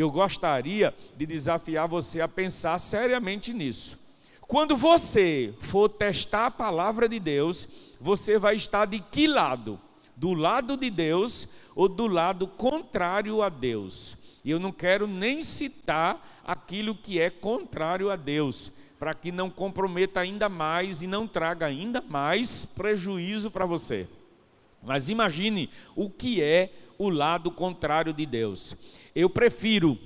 Eu 0.00 0.10
gostaria 0.10 0.94
de 1.14 1.26
desafiar 1.26 1.86
você 1.86 2.22
a 2.22 2.28
pensar 2.28 2.78
seriamente 2.78 3.52
nisso. 3.52 3.98
Quando 4.40 4.74
você 4.74 5.52
for 5.60 5.90
testar 5.90 6.46
a 6.46 6.50
palavra 6.50 7.06
de 7.06 7.20
Deus, 7.20 7.68
você 8.00 8.38
vai 8.38 8.56
estar 8.56 8.86
de 8.86 8.98
que 8.98 9.26
lado? 9.26 9.78
Do 10.16 10.32
lado 10.32 10.76
de 10.76 10.88
Deus 10.88 11.46
ou 11.74 11.86
do 11.86 12.06
lado 12.06 12.46
contrário 12.46 13.42
a 13.42 13.50
Deus? 13.50 14.16
E 14.42 14.50
eu 14.50 14.58
não 14.58 14.72
quero 14.72 15.06
nem 15.06 15.42
citar 15.42 16.40
aquilo 16.44 16.94
que 16.94 17.20
é 17.20 17.28
contrário 17.28 18.10
a 18.10 18.16
Deus, 18.16 18.72
para 18.98 19.12
que 19.12 19.30
não 19.30 19.50
comprometa 19.50 20.20
ainda 20.20 20.48
mais 20.48 21.02
e 21.02 21.06
não 21.06 21.28
traga 21.28 21.66
ainda 21.66 22.00
mais 22.00 22.64
prejuízo 22.64 23.50
para 23.50 23.66
você. 23.66 24.08
Mas 24.82 25.08
imagine 25.08 25.70
o 25.94 26.08
que 26.08 26.42
é 26.42 26.72
o 26.98 27.08
lado 27.08 27.50
contrário 27.50 28.12
de 28.12 28.26
Deus. 28.26 28.76
Eu 29.14 29.28
prefiro 29.28 29.98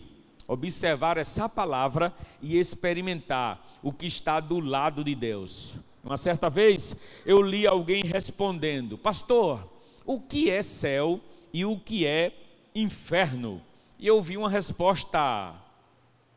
observar 0.46 1.16
essa 1.16 1.48
palavra 1.48 2.12
e 2.42 2.58
experimentar 2.58 3.78
o 3.82 3.92
que 3.92 4.06
está 4.06 4.40
do 4.40 4.60
lado 4.60 5.02
de 5.02 5.14
Deus. 5.14 5.76
Uma 6.02 6.16
certa 6.16 6.50
vez 6.50 6.94
eu 7.24 7.40
li 7.40 7.66
alguém 7.66 8.04
respondendo: 8.04 8.98
Pastor, 8.98 9.66
o 10.04 10.20
que 10.20 10.50
é 10.50 10.62
céu 10.62 11.20
e 11.52 11.64
o 11.64 11.78
que 11.78 12.06
é 12.06 12.32
inferno? 12.74 13.62
E 13.98 14.06
eu 14.06 14.20
vi 14.20 14.36
uma 14.36 14.50
resposta 14.50 15.54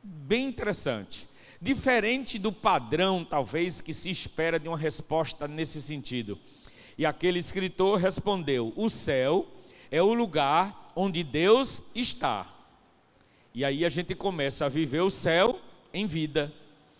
bem 0.02 0.46
interessante, 0.48 1.28
diferente 1.62 2.40
do 2.40 2.52
padrão, 2.52 3.26
talvez, 3.26 3.82
que 3.82 3.94
se 3.94 4.10
espera 4.10 4.60
de 4.60 4.70
uma 4.70 4.78
resposta 4.78 5.48
nesse 5.48 5.82
sentido. 5.82 6.40
E 6.98 7.06
aquele 7.06 7.40
escritor 7.40 8.00
respondeu: 8.00 8.74
O 8.76 8.90
céu 8.90 9.48
é 9.92 10.02
o 10.02 10.14
lugar 10.14 10.92
onde 10.96 11.24
Deus 11.24 11.82
está. 11.94 12.48
E 13.54 13.64
aí 13.64 13.86
a 13.86 13.90
gente 13.90 14.16
começa 14.16 14.66
a 14.66 14.70
viver 14.70 15.02
o 15.02 15.10
céu 15.10 15.60
em 15.94 16.06
vida. 16.06 16.54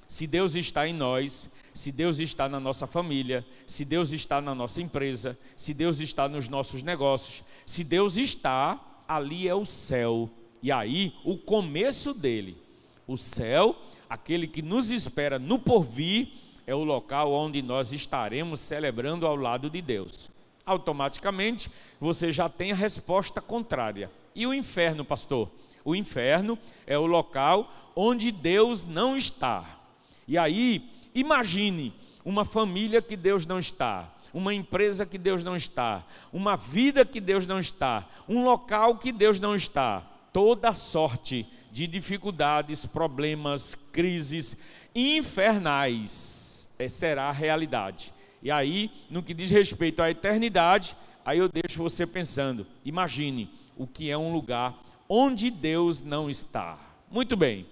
Se 0.08 0.26
Deus 0.26 0.56
está 0.56 0.88
em 0.88 0.94
nós, 0.94 1.50
se 1.74 1.92
Deus 1.92 2.18
está 2.18 2.50
na 2.50 2.60
nossa 2.60 2.88
família, 2.88 3.46
se 3.66 3.86
Deus 3.86 4.12
está 4.12 4.42
na 4.42 4.56
nossa 4.56 4.82
empresa, 4.82 5.38
se 5.56 5.74
Deus 5.74 6.00
está 6.00 6.28
nos 6.28 6.50
nossos 6.50 6.82
negócios, 6.82 7.44
se 7.66 7.84
Deus 7.84 8.18
está, 8.18 9.04
ali 9.08 9.48
é 9.48 9.54
o 9.54 9.66
céu. 9.66 10.30
E 10.64 10.72
aí, 10.72 11.14
o 11.24 11.38
começo 11.38 12.14
dele, 12.14 12.58
o 13.06 13.18
céu, 13.18 13.76
aquele 14.10 14.48
que 14.48 14.62
nos 14.62 14.90
espera 14.90 15.38
no 15.38 15.60
porvir, 15.60 16.30
é 16.68 16.76
o 16.76 16.84
local 16.84 17.32
onde 17.32 17.62
nós 17.62 17.94
estaremos 17.94 18.60
celebrando 18.60 19.26
ao 19.26 19.38
lado 19.38 19.70
de 19.70 19.82
Deus. 19.82 20.30
Automaticamente, 20.66 21.72
você 21.98 22.30
já 22.30 22.50
tem 22.50 22.74
a 22.74 22.76
resposta 22.76 23.40
contrária. 23.40 24.12
E 24.36 24.46
o 24.46 24.54
inferno, 24.54 25.06
pastor? 25.06 25.50
O 25.86 25.96
inferno 25.96 26.60
é 26.86 26.98
o 27.00 27.06
local 27.06 27.72
onde 27.96 28.34
Deus 28.34 28.84
não 28.84 29.16
está. 29.16 29.80
E 30.28 30.38
aí, 30.38 30.92
imagine 31.16 31.94
uma 32.26 32.44
família 32.44 33.02
que 33.02 33.16
Deus 33.16 33.46
não 33.46 33.60
está, 33.60 34.14
uma 34.34 34.54
empresa 34.54 35.06
que 35.06 35.18
Deus 35.18 35.46
não 35.46 35.56
está, 35.56 36.06
uma 36.34 36.58
vida 36.58 37.06
que 37.06 37.22
Deus 37.22 37.48
não 37.48 37.60
está, 37.60 38.06
um 38.28 38.44
local 38.44 38.98
que 38.98 39.14
Deus 39.14 39.40
não 39.40 39.56
está. 39.56 40.02
Toda 40.34 40.74
sorte 40.74 41.48
de 41.72 41.88
dificuldades, 41.88 42.86
problemas, 42.86 43.74
crises 43.94 44.58
infernais 44.94 46.47
será 46.88 47.30
a 47.30 47.32
realidade. 47.32 48.14
E 48.42 48.52
aí, 48.52 48.92
no 49.10 49.24
que 49.24 49.34
diz 49.34 49.50
respeito 49.50 50.02
à 50.02 50.12
eternidade, 50.12 50.96
aí 51.26 51.40
eu 51.40 51.50
deixo 51.50 51.82
você 51.82 52.06
pensando: 52.06 52.68
imagine 52.86 53.50
o 53.76 53.88
que 53.88 54.10
é 54.10 54.18
um 54.18 54.32
lugar 54.32 54.78
onde 55.10 55.50
Deus 55.50 56.04
não 56.04 56.30
está. 56.30 56.78
Muito 57.10 57.36
bem, 57.36 57.66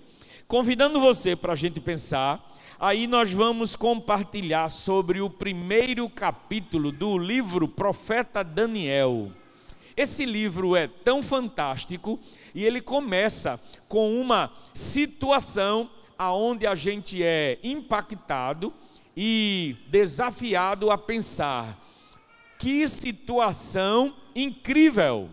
convidando 0.47 0.99
você 0.99 1.35
para 1.35 1.53
a 1.53 1.55
gente 1.55 1.79
pensar, 1.79 2.55
aí 2.79 3.07
nós 3.07 3.31
vamos 3.31 3.75
compartilhar 3.75 4.69
sobre 4.69 5.21
o 5.21 5.29
primeiro 5.29 6.09
capítulo 6.09 6.91
do 6.91 7.17
livro 7.17 7.67
Profeta 7.67 8.43
Daniel. 8.43 9.31
Esse 9.95 10.25
livro 10.25 10.75
é 10.75 10.87
tão 10.87 11.23
fantástico 11.23 12.19
e 12.53 12.65
ele 12.65 12.81
começa 12.81 13.59
com 13.87 14.19
uma 14.19 14.51
situação 14.73 15.89
aonde 16.17 16.67
a 16.67 16.75
gente 16.75 17.23
é 17.23 17.59
impactado 17.63 18.73
e 19.15 19.75
desafiado 19.87 20.91
a 20.91 20.97
pensar: 20.97 21.79
que 22.59 22.87
situação 22.87 24.15
incrível! 24.35 25.29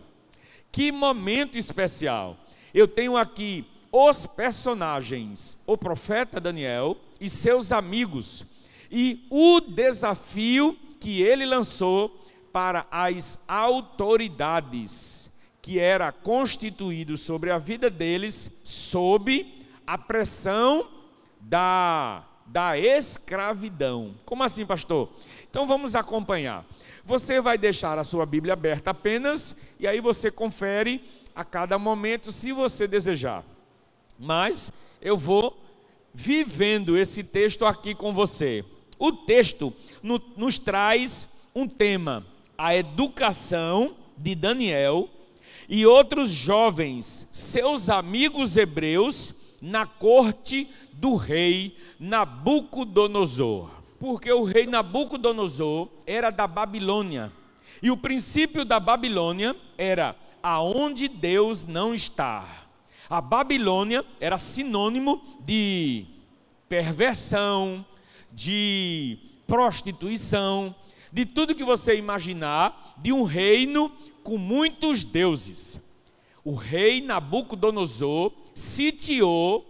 Que 0.70 0.93
momento 0.93 1.59
especial! 1.59 2.37
Eu 2.72 2.88
tenho 2.88 3.16
aqui 3.16 3.66
os 3.91 4.26
personagens, 4.26 5.59
o 5.66 5.76
profeta 5.76 6.41
Daniel 6.41 6.97
e 7.20 7.28
seus 7.28 7.72
amigos, 7.72 8.47
e 8.91 9.26
o 9.28 9.60
desafio 9.60 10.76
que 10.99 11.20
ele 11.20 11.44
lançou 11.44 12.19
para 12.53 12.87
as 12.91 13.38
autoridades, 13.47 15.31
que 15.60 15.78
era 15.78 16.10
constituído 16.10 17.16
sobre 17.16 17.50
a 17.50 17.59
vida 17.59 17.91
deles 17.91 18.50
sob 18.64 19.66
a 19.87 19.99
pressão 19.99 20.88
da, 21.41 22.25
da 22.52 22.78
escravidão. 22.78 24.14
Como 24.26 24.42
assim, 24.42 24.66
pastor? 24.66 25.08
Então 25.50 25.66
vamos 25.66 25.96
acompanhar. 25.96 26.66
Você 27.02 27.40
vai 27.40 27.56
deixar 27.56 27.98
a 27.98 28.04
sua 28.04 28.26
Bíblia 28.26 28.52
aberta 28.52 28.90
apenas 28.90 29.56
e 29.80 29.86
aí 29.86 30.00
você 30.00 30.30
confere 30.30 31.02
a 31.34 31.42
cada 31.44 31.78
momento 31.78 32.30
se 32.30 32.52
você 32.52 32.86
desejar. 32.86 33.42
Mas 34.18 34.70
eu 35.00 35.16
vou 35.16 35.58
vivendo 36.12 36.98
esse 36.98 37.24
texto 37.24 37.64
aqui 37.64 37.94
com 37.94 38.12
você. 38.12 38.62
O 38.98 39.12
texto 39.12 39.72
no, 40.02 40.20
nos 40.36 40.58
traz 40.58 41.26
um 41.54 41.66
tema: 41.66 42.26
a 42.56 42.76
educação 42.76 43.96
de 44.14 44.34
Daniel 44.34 45.08
e 45.66 45.86
outros 45.86 46.30
jovens, 46.30 47.26
seus 47.32 47.88
amigos 47.88 48.58
hebreus, 48.58 49.34
na 49.62 49.86
corte 49.86 50.69
do 51.02 51.16
rei 51.16 51.76
Nabucodonosor 52.00 53.82
porque 54.02 54.32
o 54.32 54.42
rei 54.42 54.66
Nabucodonosor 54.66 55.88
era 56.04 56.28
da 56.28 56.48
Babilônia. 56.48 57.32
E 57.80 57.88
o 57.88 57.96
princípio 57.96 58.64
da 58.64 58.80
Babilônia 58.80 59.54
era 59.78 60.16
aonde 60.42 61.06
Deus 61.06 61.64
não 61.64 61.94
está. 61.94 62.66
A 63.08 63.20
Babilônia 63.20 64.04
era 64.18 64.38
sinônimo 64.38 65.22
de 65.38 66.04
perversão, 66.68 67.86
de 68.32 69.19
prostituição, 69.46 70.74
de 71.12 71.24
tudo 71.24 71.54
que 71.54 71.62
você 71.62 71.96
imaginar, 71.96 72.96
de 72.98 73.12
um 73.12 73.22
reino 73.22 73.88
com 74.24 74.36
muitos 74.36 75.04
deuses. 75.04 75.80
O 76.42 76.56
rei 76.56 77.00
Nabucodonosor 77.00 78.32
sitiou, 78.52 79.64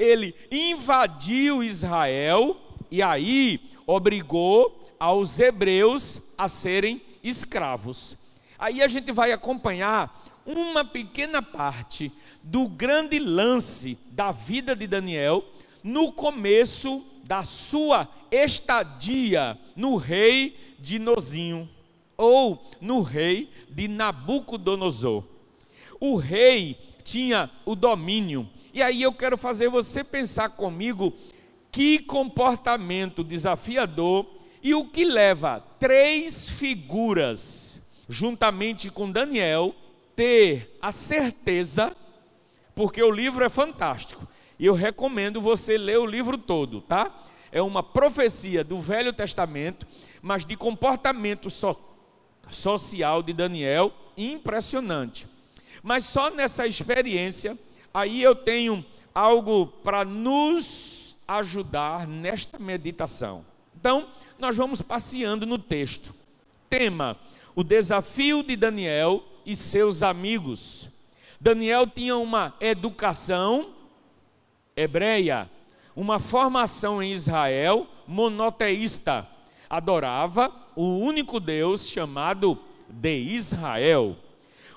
ele 0.00 0.34
invadiu 0.50 1.62
Israel 1.62 2.56
e 2.90 3.02
aí 3.02 3.60
obrigou 3.86 4.90
aos 4.98 5.38
hebreus 5.38 6.22
a 6.38 6.48
serem 6.48 7.02
escravos. 7.22 8.16
Aí 8.58 8.82
a 8.82 8.88
gente 8.88 9.12
vai 9.12 9.30
acompanhar 9.30 10.26
uma 10.46 10.84
pequena 10.84 11.42
parte 11.42 12.10
do 12.42 12.66
grande 12.66 13.18
lance 13.18 13.98
da 14.10 14.32
vida 14.32 14.74
de 14.74 14.86
Daniel 14.86 15.44
no 15.84 16.10
começo 16.12 17.04
da 17.24 17.42
sua 17.44 18.08
estadia 18.30 19.58
no 19.76 19.96
rei 19.96 20.56
de 20.78 20.98
Nozinho 20.98 21.68
ou 22.16 22.62
no 22.80 23.02
rei 23.02 23.50
de 23.68 23.86
Nabucodonosor. 23.86 25.24
O 26.00 26.16
rei 26.16 26.78
tinha 27.04 27.50
o 27.64 27.74
domínio. 27.74 28.48
E 28.72 28.82
aí 28.82 29.02
eu 29.02 29.12
quero 29.12 29.36
fazer 29.36 29.68
você 29.68 30.04
pensar 30.04 30.50
comigo 30.50 31.12
que 31.72 31.98
comportamento 32.00 33.24
desafiador 33.24 34.26
e 34.62 34.74
o 34.74 34.84
que 34.86 35.04
leva 35.04 35.64
três 35.78 36.48
figuras, 36.48 37.80
juntamente 38.08 38.90
com 38.90 39.10
Daniel, 39.10 39.74
ter 40.14 40.76
a 40.80 40.92
certeza, 40.92 41.96
porque 42.74 43.02
o 43.02 43.10
livro 43.10 43.44
é 43.44 43.48
fantástico, 43.48 44.26
e 44.58 44.66
eu 44.66 44.74
recomendo 44.74 45.40
você 45.40 45.78
ler 45.78 45.98
o 45.98 46.06
livro 46.06 46.36
todo, 46.36 46.80
tá? 46.82 47.24
É 47.50 47.62
uma 47.62 47.82
profecia 47.82 48.62
do 48.62 48.78
Velho 48.78 49.12
Testamento, 49.12 49.86
mas 50.20 50.44
de 50.44 50.56
comportamento 50.56 51.48
so 51.50 51.74
social 52.48 53.22
de 53.22 53.32
Daniel 53.32 53.92
impressionante. 54.16 55.26
Mas 55.82 56.04
só 56.04 56.30
nessa 56.30 56.66
experiência, 56.66 57.56
aí 57.92 58.22
eu 58.22 58.34
tenho 58.34 58.84
algo 59.14 59.66
para 59.66 60.04
nos 60.04 61.16
ajudar 61.26 62.06
nesta 62.06 62.58
meditação. 62.58 63.44
Então, 63.78 64.08
nós 64.38 64.56
vamos 64.56 64.82
passeando 64.82 65.46
no 65.46 65.58
texto. 65.58 66.14
Tema: 66.68 67.16
o 67.54 67.62
desafio 67.62 68.42
de 68.42 68.56
Daniel 68.56 69.22
e 69.44 69.54
seus 69.54 70.02
amigos. 70.02 70.90
Daniel 71.40 71.86
tinha 71.86 72.16
uma 72.16 72.54
educação 72.60 73.70
hebreia, 74.76 75.48
uma 75.96 76.18
formação 76.18 77.02
em 77.02 77.12
Israel 77.12 77.86
monoteísta. 78.06 79.26
Adorava 79.68 80.52
o 80.74 80.98
único 80.98 81.40
Deus 81.40 81.88
chamado 81.88 82.58
de 82.88 83.18
Israel. 83.18 84.16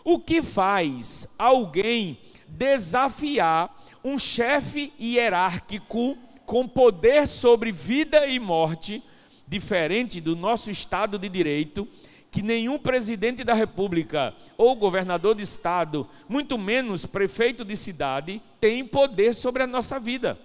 O 0.04 0.20
que 0.20 0.42
faz 0.42 1.28
alguém 1.38 2.18
desafiar 2.58 3.84
um 4.04 4.20
chefe 4.20 4.94
hierárquico 5.00 6.18
com 6.46 6.68
poder 6.68 7.28
sobre 7.28 7.72
vida 7.72 8.28
e 8.28 8.40
morte, 8.40 9.04
diferente 9.48 10.20
do 10.20 10.36
nosso 10.36 10.70
Estado 10.70 11.18
de 11.18 11.30
Direito, 11.30 11.88
que 12.30 12.42
nenhum 12.42 12.80
presidente 12.80 13.44
da 13.44 13.54
República 13.54 14.34
ou 14.58 14.76
governador 14.76 15.36
de 15.36 15.44
Estado, 15.44 16.08
muito 16.28 16.58
menos 16.58 17.06
prefeito 17.06 17.64
de 17.64 17.76
cidade, 17.76 18.42
tem 18.60 18.86
poder 18.86 19.34
sobre 19.34 19.64
a 19.64 19.68
nossa 19.68 20.00
vida. 20.00 20.40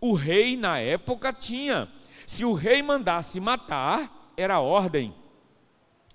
O 0.00 0.14
rei, 0.14 0.56
na 0.56 0.78
época, 0.78 1.32
tinha. 1.32 1.88
Se 2.26 2.44
o 2.44 2.54
rei 2.54 2.82
mandasse 2.82 3.38
matar, 3.38 4.32
era 4.36 4.60
ordem. 4.60 5.14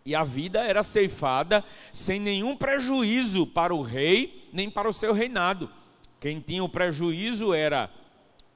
E 0.05 0.13
a 0.13 0.23
vida 0.23 0.61
era 0.61 0.83
ceifada 0.83 1.63
sem 1.91 2.19
nenhum 2.19 2.55
prejuízo 2.55 3.45
para 3.47 3.73
o 3.73 3.81
rei, 3.81 4.44
nem 4.55 4.69
para 4.69 4.87
o 4.87 4.93
seu 4.93 5.11
reinado. 5.13 5.69
Quem 6.19 6.39
tinha 6.39 6.63
o 6.63 6.69
prejuízo 6.69 7.53
era 7.53 7.91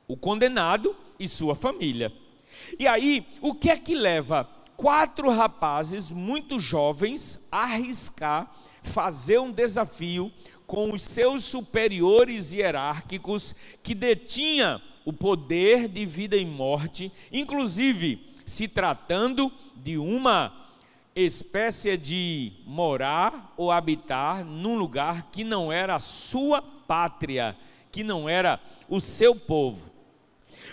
o 0.07 0.15
condenado 0.15 0.95
e 1.19 1.27
sua 1.27 1.53
família. 1.53 2.11
E 2.79 2.87
aí, 2.87 3.27
o 3.41 3.53
que 3.53 3.69
é 3.69 3.77
que 3.77 3.93
leva 3.93 4.45
quatro 4.77 5.29
rapazes 5.29 6.09
muito 6.09 6.57
jovens 6.57 7.45
a 7.51 7.63
arriscar 7.63 8.49
fazer 8.81 9.39
um 9.39 9.51
desafio 9.51 10.31
com 10.65 10.93
os 10.93 11.01
seus 11.01 11.43
superiores 11.43 12.53
hierárquicos 12.53 13.53
que 13.83 13.93
detinha 13.93 14.81
o 15.03 15.11
poder 15.11 15.89
de 15.89 16.05
vida 16.05 16.37
e 16.37 16.45
morte, 16.45 17.11
inclusive 17.29 18.33
se 18.45 18.69
tratando 18.69 19.51
de 19.75 19.97
uma 19.97 20.58
espécie 21.21 21.98
de 21.98 22.54
morar 22.66 23.54
ou 23.57 23.71
habitar 23.71 24.44
num 24.44 24.77
lugar 24.77 25.30
que 25.31 25.44
não 25.44 25.71
era 25.71 25.95
a 25.95 26.00
sua 26.00 26.62
pátria, 26.62 27.57
que 27.92 28.04
não 28.04 28.27
era 28.30 28.60
o 28.88 29.00
seu 29.00 29.36
povo. 29.36 29.89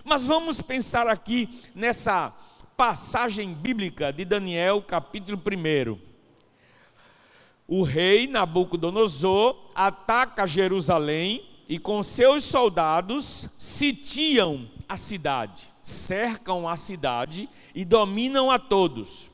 Mas 0.05 0.25
vamos 0.25 0.61
pensar 0.61 1.09
aqui 1.09 1.49
nessa 1.75 2.33
passagem 2.77 3.53
bíblica 3.53 4.13
de 4.13 4.25
Daniel, 4.25 4.83
capítulo 4.83 5.37
1. 5.39 5.99
O 7.67 7.83
rei 7.83 8.29
Nabucodonosor 8.29 9.57
ataca 9.75 10.47
Jerusalém 10.47 11.45
e 11.69 11.79
com 11.79 12.03
seus 12.03 12.45
soldados 12.45 13.49
sitiam 13.59 14.69
a 14.89 14.97
cidade, 14.97 15.65
cercam 15.83 16.69
a 16.69 16.77
cidade 16.77 17.49
e 17.75 17.85
dominam 17.85 18.51
a 18.51 18.59
todos. 18.59 19.29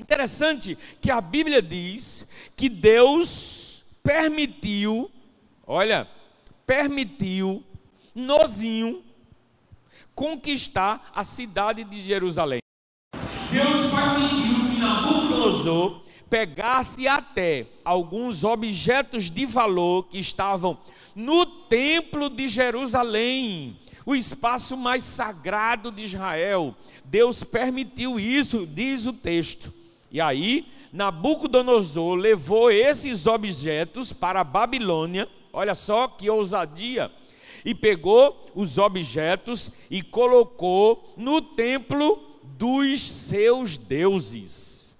Interessante 0.00 0.76
que 1.00 1.10
a 1.10 1.20
Bíblia 1.20 1.62
diz 1.62 2.26
que 2.54 2.68
Deus 2.68 3.84
permitiu, 4.02 5.10
olha, 5.66 6.08
permitiu 6.66 7.64
nozinho 8.14 9.02
conquistar 10.14 11.10
a 11.14 11.22
cidade 11.22 11.84
de 11.84 12.02
Jerusalém. 12.02 12.60
Deus 13.50 13.90
permitiu 13.90 14.70
que 14.70 14.80
Nabucodonosor 14.80 16.02
pegasse 16.28 17.06
até 17.06 17.66
alguns 17.84 18.44
objetos 18.44 19.30
de 19.30 19.46
valor 19.46 20.08
que 20.08 20.18
estavam 20.18 20.78
no 21.14 21.46
templo 21.46 22.28
de 22.28 22.48
Jerusalém, 22.48 23.78
o 24.04 24.14
espaço 24.14 24.76
mais 24.76 25.02
sagrado 25.02 25.90
de 25.90 26.02
Israel. 26.02 26.74
Deus 27.04 27.42
permitiu 27.42 28.20
isso, 28.20 28.66
diz 28.66 29.06
o 29.06 29.12
texto. 29.12 29.72
E 30.10 30.20
aí, 30.20 30.66
Nabucodonosor 30.92 32.14
levou 32.14 32.70
esses 32.70 33.26
objetos 33.26 34.12
para 34.12 34.40
a 34.40 34.44
Babilônia. 34.44 35.28
Olha 35.52 35.74
só 35.74 36.08
que 36.08 36.30
ousadia! 36.30 37.10
E 37.64 37.74
pegou 37.74 38.50
os 38.54 38.78
objetos 38.78 39.70
e 39.90 40.02
colocou 40.02 41.12
no 41.16 41.42
templo 41.42 42.22
dos 42.42 43.02
seus 43.02 43.76
deuses. 43.76 44.96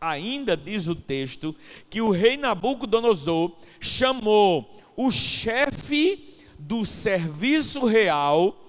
Ainda 0.00 0.56
diz 0.56 0.86
o 0.88 0.94
texto 0.94 1.54
que 1.88 2.00
o 2.00 2.10
rei 2.10 2.36
Nabucodonosor 2.36 3.52
chamou 3.80 4.78
o 4.96 5.10
chefe 5.10 6.36
do 6.58 6.84
serviço 6.84 7.84
real, 7.86 8.68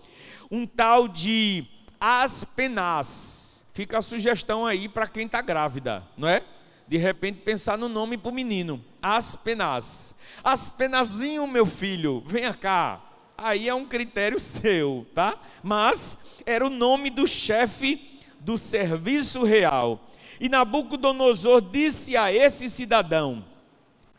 um 0.49 0.65
tal 0.65 1.07
de 1.07 1.65
Aspenaz. 1.99 3.48
Fica 3.79 3.99
a 3.99 4.01
sugestão 4.01 4.65
aí 4.65 4.89
para 4.89 5.07
quem 5.07 5.25
está 5.25 5.41
grávida, 5.41 6.03
não 6.17 6.27
é? 6.27 6.43
De 6.85 6.97
repente 6.97 7.39
pensar 7.39 7.77
no 7.77 7.87
nome 7.87 8.17
para 8.17 8.29
o 8.29 8.33
menino, 8.33 8.83
Aspenaz. 9.01 10.13
Aspenazinho, 10.43 11.47
meu 11.47 11.65
filho, 11.65 12.21
venha 12.27 12.53
cá. 12.53 13.01
Aí 13.37 13.69
é 13.69 13.73
um 13.73 13.85
critério 13.85 14.37
seu, 14.37 15.07
tá? 15.15 15.39
Mas 15.63 16.17
era 16.45 16.67
o 16.67 16.69
nome 16.69 17.09
do 17.09 17.25
chefe 17.25 18.19
do 18.41 18.57
serviço 18.57 19.45
real. 19.45 20.09
E 20.41 20.49
Nabucodonosor 20.49 21.61
disse 21.61 22.17
a 22.17 22.33
esse 22.33 22.69
cidadão: 22.69 23.45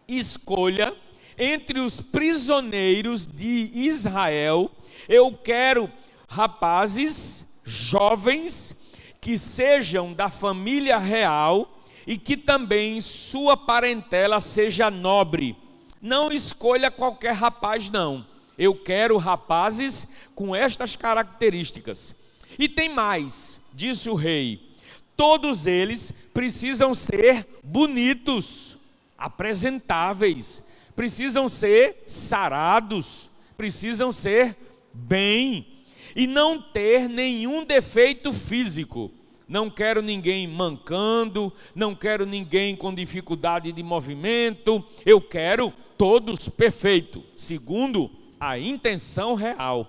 escolha 0.09 0.97
entre 1.37 1.81
os 1.81 2.01
prisioneiros 2.01 3.27
de 3.27 3.71
Israel, 3.75 4.71
eu 5.07 5.31
quero 5.37 5.93
rapazes, 6.27 7.47
jovens, 7.63 8.80
que 9.21 9.37
sejam 9.37 10.13
da 10.13 10.31
família 10.31 10.99
real 10.99 11.79
e 12.07 12.17
que 12.17 12.37
também 12.37 13.01
sua 13.01 13.57
parentela 13.57 14.41
seja 14.41 14.91
nobre. 14.91 15.57
Não 16.01 16.33
escolha 16.33 16.91
qualquer 16.91 17.35
rapaz, 17.35 17.91
não. 17.91 18.27
Eu 18.57 18.75
quero 18.75 19.17
rapazes 19.19 20.07
com 20.35 20.57
estas 20.57 20.97
características. 20.97 22.15
E 22.59 22.69
tem 22.69 22.89
mais, 22.89 23.61
disse 23.75 24.09
o 24.09 24.15
rei: 24.15 24.75
todos 25.17 25.67
eles 25.67 26.13
precisam 26.33 26.95
ser 26.95 27.47
bonitos, 27.63 28.79
apresentáveis, 29.19 30.63
precisam 30.97 31.49
ser 31.49 32.05
sarados, 32.07 33.31
precisam 33.57 34.11
ser 34.11 34.57
bem 34.93 35.70
e 36.15 36.27
não 36.27 36.61
ter 36.61 37.09
nenhum 37.09 37.65
defeito 37.65 38.33
físico. 38.33 39.11
Não 39.49 39.69
quero 39.69 40.01
ninguém 40.01 40.47
mancando, 40.47 41.53
não 41.75 41.95
quero 41.95 42.25
ninguém 42.25 42.77
com 42.77 42.95
dificuldade 42.95 43.73
de 43.73 43.83
movimento, 43.83 44.85
eu 45.05 45.21
quero 45.21 45.73
todos 45.99 46.49
perfeitos, 46.49 47.23
segundo 47.35 48.11
a 48.39 48.59
intenção 48.59 49.35
real. 49.35 49.87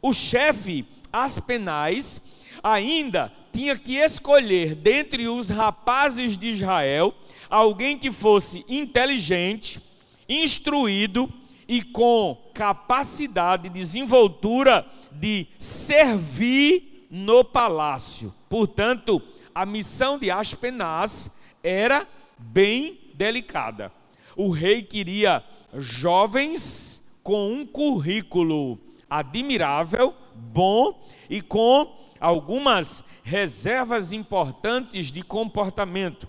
O 0.00 0.12
chefe 0.12 0.84
Aspenais 1.12 2.20
ainda 2.62 3.32
tinha 3.52 3.76
que 3.76 3.96
escolher 3.96 4.74
dentre 4.74 5.26
os 5.26 5.50
rapazes 5.50 6.38
de 6.38 6.50
Israel 6.50 7.12
alguém 7.50 7.98
que 7.98 8.12
fosse 8.12 8.64
inteligente, 8.68 9.80
instruído 10.28 11.32
e 11.68 11.82
com 11.82 12.50
capacidade 12.54 13.64
de 13.64 13.68
desenvoltura 13.68 14.86
de 15.12 15.46
servir 15.58 17.06
no 17.10 17.44
palácio. 17.44 18.34
Portanto, 18.48 19.22
a 19.54 19.66
missão 19.66 20.18
de 20.18 20.30
Aspenaz 20.30 21.30
era 21.62 22.06
bem 22.38 22.98
delicada. 23.14 23.92
O 24.34 24.50
rei 24.50 24.82
queria 24.82 25.44
jovens 25.74 27.04
com 27.22 27.52
um 27.52 27.66
currículo 27.66 28.78
admirável, 29.10 30.14
bom 30.34 30.98
e 31.28 31.42
com 31.42 31.94
algumas 32.18 33.04
reservas 33.22 34.12
importantes 34.12 35.12
de 35.12 35.22
comportamento. 35.22 36.28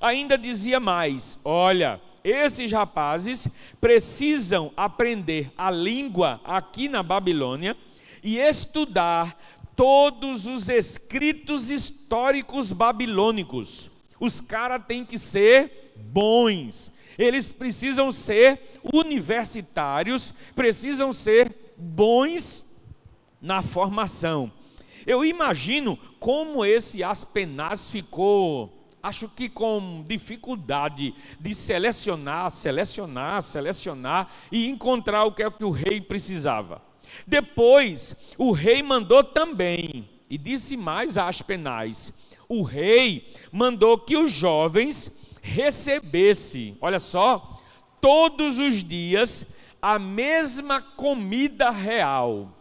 Ainda 0.00 0.36
dizia 0.36 0.80
mais: 0.80 1.38
olha, 1.44 2.00
esses 2.28 2.72
rapazes 2.72 3.48
precisam 3.80 4.72
aprender 4.76 5.52
a 5.56 5.70
língua 5.70 6.40
aqui 6.44 6.88
na 6.88 7.00
Babilônia 7.00 7.76
e 8.20 8.38
estudar 8.38 9.40
todos 9.76 10.44
os 10.44 10.68
escritos 10.68 11.70
históricos 11.70 12.72
babilônicos. 12.72 13.88
Os 14.18 14.40
caras 14.40 14.82
têm 14.88 15.04
que 15.04 15.16
ser 15.16 15.92
bons, 15.94 16.90
eles 17.16 17.52
precisam 17.52 18.10
ser 18.10 18.80
universitários, 18.92 20.34
precisam 20.56 21.12
ser 21.12 21.54
bons 21.76 22.66
na 23.40 23.62
formação. 23.62 24.50
Eu 25.06 25.24
imagino 25.24 25.96
como 26.18 26.64
esse 26.64 27.04
Aspenaz 27.04 27.88
ficou 27.88 28.76
acho 29.06 29.28
que 29.28 29.48
com 29.48 30.04
dificuldade 30.06 31.14
de 31.38 31.54
selecionar, 31.54 32.50
selecionar, 32.50 33.40
selecionar 33.40 34.28
e 34.50 34.66
encontrar 34.68 35.24
o 35.24 35.32
que 35.32 35.44
é 35.44 35.50
que 35.50 35.64
o 35.64 35.70
rei 35.70 36.00
precisava. 36.00 36.82
Depois, 37.24 38.16
o 38.36 38.50
rei 38.50 38.82
mandou 38.82 39.22
também, 39.22 40.08
e 40.28 40.36
disse 40.36 40.76
mais 40.76 41.16
a 41.16 41.28
Aspenais: 41.28 42.12
o 42.48 42.62
rei 42.62 43.32
mandou 43.52 43.96
que 43.96 44.16
os 44.16 44.32
jovens 44.32 45.10
recebessem, 45.40 46.76
olha 46.80 46.98
só, 46.98 47.60
todos 48.00 48.58
os 48.58 48.82
dias 48.82 49.46
a 49.80 50.00
mesma 50.00 50.82
comida 50.82 51.70
real. 51.70 52.52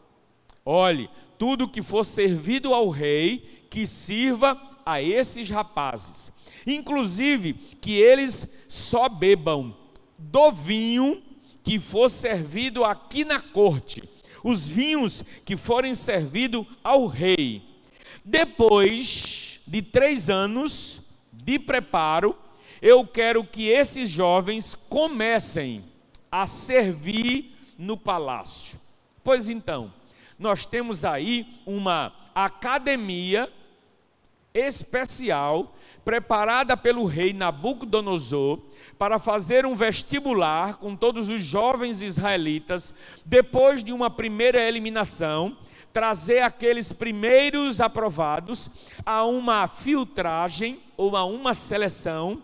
Olhe, 0.63 1.09
tudo 1.39 1.67
que 1.67 1.81
for 1.81 2.05
servido 2.05 2.71
ao 2.71 2.89
rei, 2.89 3.65
que 3.67 3.87
sirva 3.87 4.61
a 4.85 5.01
esses 5.01 5.49
rapazes. 5.49 6.34
Inclusive, 6.65 7.53
que 7.53 7.93
eles 7.93 8.47
só 8.67 9.07
bebam 9.07 9.75
do 10.17 10.51
vinho 10.51 11.21
que 11.63 11.79
for 11.79 12.09
servido 12.09 12.83
aqui 12.83 13.25
na 13.25 13.39
corte, 13.39 14.03
os 14.43 14.67
vinhos 14.67 15.23
que 15.43 15.57
forem 15.57 15.95
servidos 15.95 16.65
ao 16.83 17.07
rei. 17.07 17.63
Depois 18.23 19.59
de 19.67 19.81
três 19.81 20.29
anos 20.29 21.01
de 21.31 21.57
preparo, 21.59 22.35
eu 22.81 23.05
quero 23.05 23.43
que 23.43 23.67
esses 23.67 24.09
jovens 24.09 24.75
comecem 24.89 25.83
a 26.31 26.45
servir 26.45 27.55
no 27.77 27.97
palácio. 27.97 28.79
Pois 29.23 29.49
então, 29.49 29.91
nós 30.37 30.65
temos 30.65 31.03
aí 31.03 31.47
uma 31.65 32.13
academia 32.35 33.51
especial 34.53 35.75
preparada 36.05 36.77
pelo 36.77 37.03
rei 37.05 37.33
Nabucodonosor 37.33 38.59
para 38.97 39.17
fazer 39.17 39.65
um 39.65 39.73
vestibular 39.73 40.77
com 40.77 40.95
todos 40.95 41.27
os 41.27 41.41
jovens 41.41 42.03
israelitas, 42.03 42.93
depois 43.25 43.83
de 43.83 43.91
uma 43.91 44.09
primeira 44.09 44.61
eliminação, 44.61 45.57
trazer 45.91 46.41
aqueles 46.41 46.93
primeiros 46.93 47.81
aprovados 47.81 48.69
a 49.03 49.25
uma 49.25 49.67
filtragem 49.67 50.79
ou 50.95 51.17
a 51.17 51.25
uma 51.25 51.53
seleção 51.53 52.43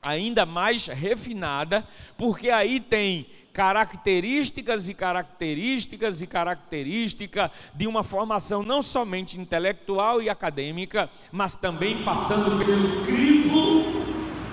ainda 0.00 0.46
mais 0.46 0.86
refinada, 0.86 1.86
porque 2.16 2.50
aí 2.50 2.80
tem 2.80 3.26
características 3.58 4.88
e 4.88 4.94
características 4.94 6.22
e 6.22 6.28
característica 6.28 7.50
de 7.74 7.88
uma 7.88 8.04
formação 8.04 8.62
não 8.62 8.80
somente 8.80 9.36
intelectual 9.36 10.22
e 10.22 10.30
acadêmica, 10.30 11.10
mas 11.32 11.56
também 11.56 12.04
passando 12.04 12.64
pelo 12.64 13.04
crivo 13.04 13.82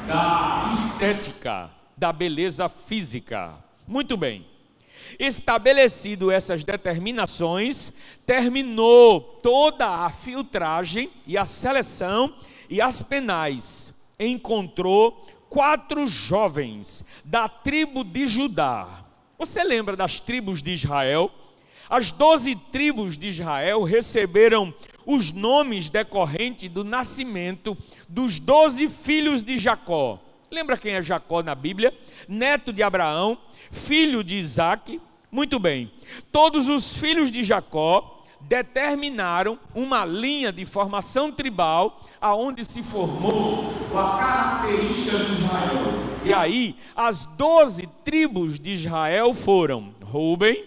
da 0.08 0.72
estética, 0.74 1.70
da 1.96 2.12
beleza 2.12 2.68
física. 2.68 3.54
Muito 3.88 4.18
bem. 4.18 4.44
Estabelecido 5.20 6.32
essas 6.32 6.64
determinações, 6.64 7.94
terminou 8.26 9.22
toda 9.22 9.88
a 9.88 10.10
filtragem 10.10 11.12
e 11.28 11.38
a 11.38 11.46
seleção 11.46 12.34
e 12.68 12.82
as 12.82 13.04
penais. 13.04 13.94
Encontrou 14.20 15.28
quatro 15.56 16.06
jovens 16.06 17.06
da 17.24 17.48
tribo 17.48 18.04
de 18.04 18.28
Judá. 18.28 19.06
Você 19.40 19.64
lembra 19.64 19.96
das 19.96 20.20
tribos 20.20 20.62
de 20.62 20.74
Israel? 20.74 21.32
As 21.90 22.12
doze 22.12 22.58
tribos 22.74 23.18
de 23.18 23.30
Israel 23.30 23.84
receberam 23.84 24.74
os 25.06 25.32
nomes 25.32 25.90
decorrentes 25.90 26.70
do 26.70 26.84
nascimento 26.84 27.78
dos 28.10 28.38
doze 28.38 28.90
filhos 28.90 29.42
de 29.42 29.58
Jacó. 29.58 30.20
Lembra 30.52 30.76
quem 30.76 30.96
é 30.96 31.02
Jacó 31.02 31.42
na 31.42 31.56
Bíblia? 31.56 31.98
Neto 32.28 32.74
de 32.74 32.84
Abraão, 32.84 33.38
filho 33.72 34.26
de 34.26 34.36
Isaac. 34.36 35.00
Muito 35.32 35.58
bem. 35.58 35.90
Todos 36.34 36.68
os 36.68 36.98
filhos 36.98 37.32
de 37.32 37.46
Jacó 37.46 38.15
determinaram 38.48 39.58
uma 39.74 40.06
linha 40.06 40.52
de 40.52 40.66
formação 40.66 41.32
tribal 41.32 42.02
aonde 42.22 42.64
se 42.64 42.84
formou 42.84 43.66
a 43.94 44.18
característica 44.18 45.18
de 45.18 45.32
Israel. 45.34 46.06
E 46.24 46.34
aí, 46.34 46.76
as 46.96 47.26
doze 47.26 47.88
tribos 48.04 48.60
de 48.60 48.74
Israel 48.74 49.34
foram 49.34 49.94
Ruben, 50.04 50.66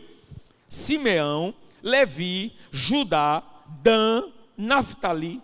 Simeão, 0.68 1.54
Levi, 1.82 2.52
Judá, 2.70 3.42
Dan, 3.82 4.24
Naphtali, 4.56 5.40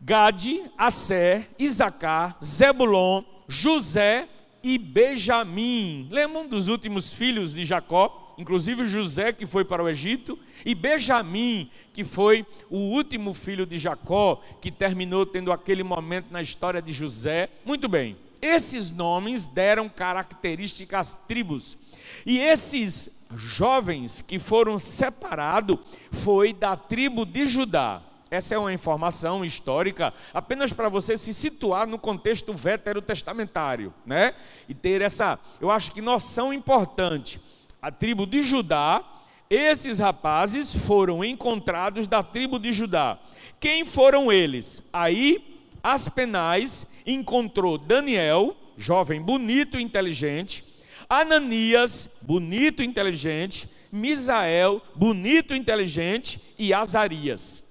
Gade, 0.00 0.64
Assé, 0.76 1.48
Isacar, 1.58 2.36
Zebulon, 2.42 3.22
José 3.46 4.28
e 4.62 4.78
Benjamim. 4.78 6.08
Lembram 6.10 6.46
dos 6.46 6.66
últimos 6.66 7.12
filhos 7.12 7.54
de 7.54 7.64
Jacó? 7.64 8.21
Inclusive 8.42 8.84
José, 8.84 9.32
que 9.32 9.46
foi 9.46 9.64
para 9.64 9.82
o 9.82 9.88
Egito, 9.88 10.38
e 10.66 10.74
Benjamim, 10.74 11.70
que 11.94 12.04
foi 12.04 12.44
o 12.68 12.76
último 12.76 13.32
filho 13.32 13.64
de 13.64 13.78
Jacó, 13.78 14.42
que 14.60 14.70
terminou 14.70 15.24
tendo 15.24 15.52
aquele 15.52 15.82
momento 15.82 16.26
na 16.30 16.42
história 16.42 16.82
de 16.82 16.92
José. 16.92 17.48
Muito 17.64 17.88
bem, 17.88 18.16
esses 18.40 18.90
nomes 18.90 19.46
deram 19.46 19.88
características 19.88 21.00
às 21.00 21.14
tribos, 21.14 21.78
e 22.26 22.38
esses 22.38 23.08
jovens 23.34 24.20
que 24.20 24.38
foram 24.38 24.78
separados 24.78 25.78
foi 26.10 26.52
da 26.52 26.76
tribo 26.76 27.24
de 27.24 27.46
Judá. 27.46 28.02
Essa 28.30 28.54
é 28.54 28.58
uma 28.58 28.72
informação 28.72 29.44
histórica 29.44 30.12
apenas 30.32 30.72
para 30.72 30.88
você 30.88 31.18
se 31.18 31.32
situar 31.34 31.86
no 31.86 31.98
contexto 31.98 32.52
veterotestamentário, 32.54 33.92
né? 34.06 34.34
E 34.66 34.74
ter 34.74 35.02
essa, 35.02 35.38
eu 35.60 35.70
acho 35.70 35.92
que 35.92 36.00
noção 36.00 36.50
importante 36.52 37.38
a 37.82 37.90
tribo 37.90 38.24
de 38.24 38.44
Judá, 38.44 39.02
esses 39.50 39.98
rapazes 39.98 40.72
foram 40.72 41.24
encontrados 41.24 42.06
da 42.06 42.22
tribo 42.22 42.56
de 42.56 42.70
Judá. 42.70 43.18
Quem 43.58 43.84
foram 43.84 44.30
eles? 44.30 44.80
Aí 44.92 45.60
Aspenais 45.82 46.86
encontrou 47.04 47.76
Daniel, 47.76 48.56
jovem 48.78 49.20
bonito 49.20 49.76
e 49.76 49.82
inteligente, 49.82 50.64
Ananias, 51.08 52.08
bonito 52.22 52.84
e 52.84 52.86
inteligente, 52.86 53.68
Misael, 53.90 54.80
bonito 54.94 55.52
e 55.52 55.58
inteligente, 55.58 56.40
e 56.56 56.72
Azarias. 56.72 57.64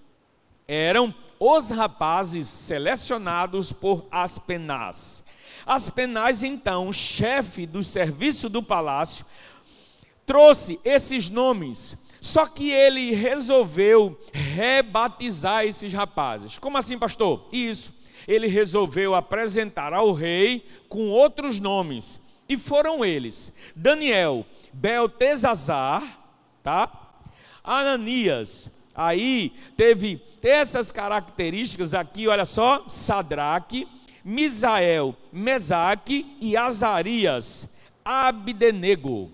Eram 0.68 1.16
os 1.40 1.72
rapazes 1.72 2.48
selecionados 2.48 3.72
por 3.72 4.06
Aspenaz. 4.12 5.24
Aspenaz, 5.66 6.44
então, 6.44 6.92
chefe 6.94 7.66
do 7.66 7.84
serviço 7.84 8.50
do 8.50 8.62
palácio, 8.62 9.26
trouxe 10.26 10.80
esses 10.84 11.30
nomes, 11.30 11.96
só 12.20 12.46
que 12.46 12.70
ele 12.70 13.14
resolveu 13.14 14.20
rebatizar 14.32 15.66
esses 15.66 15.92
rapazes. 15.92 16.60
Como 16.60 16.78
assim, 16.78 16.98
pastor? 16.98 17.48
Isso. 17.52 17.94
Ele 18.28 18.48
resolveu 18.48 19.16
apresentar 19.16 19.94
ao 19.94 20.14
rei 20.14 20.66
com 20.88 21.10
outros 21.10 21.60
nomes. 21.60 22.20
E 22.48 22.58
foram 22.58 23.04
eles: 23.04 23.52
Daniel, 23.76 24.46
Beltesazar, 24.72 26.20
tá? 26.64 26.92
Ananias. 27.64 28.70
Aí 28.94 29.54
teve 29.76 30.22
essas 30.44 30.92
características 30.92 31.94
aqui, 31.94 32.28
olha 32.28 32.46
só, 32.46 32.84
Sadraque, 32.88 33.88
Misael, 34.24 35.16
Mesaque 35.32 36.36
e 36.40 36.58
Azarias, 36.58 37.68
Abdenego. 38.04 39.32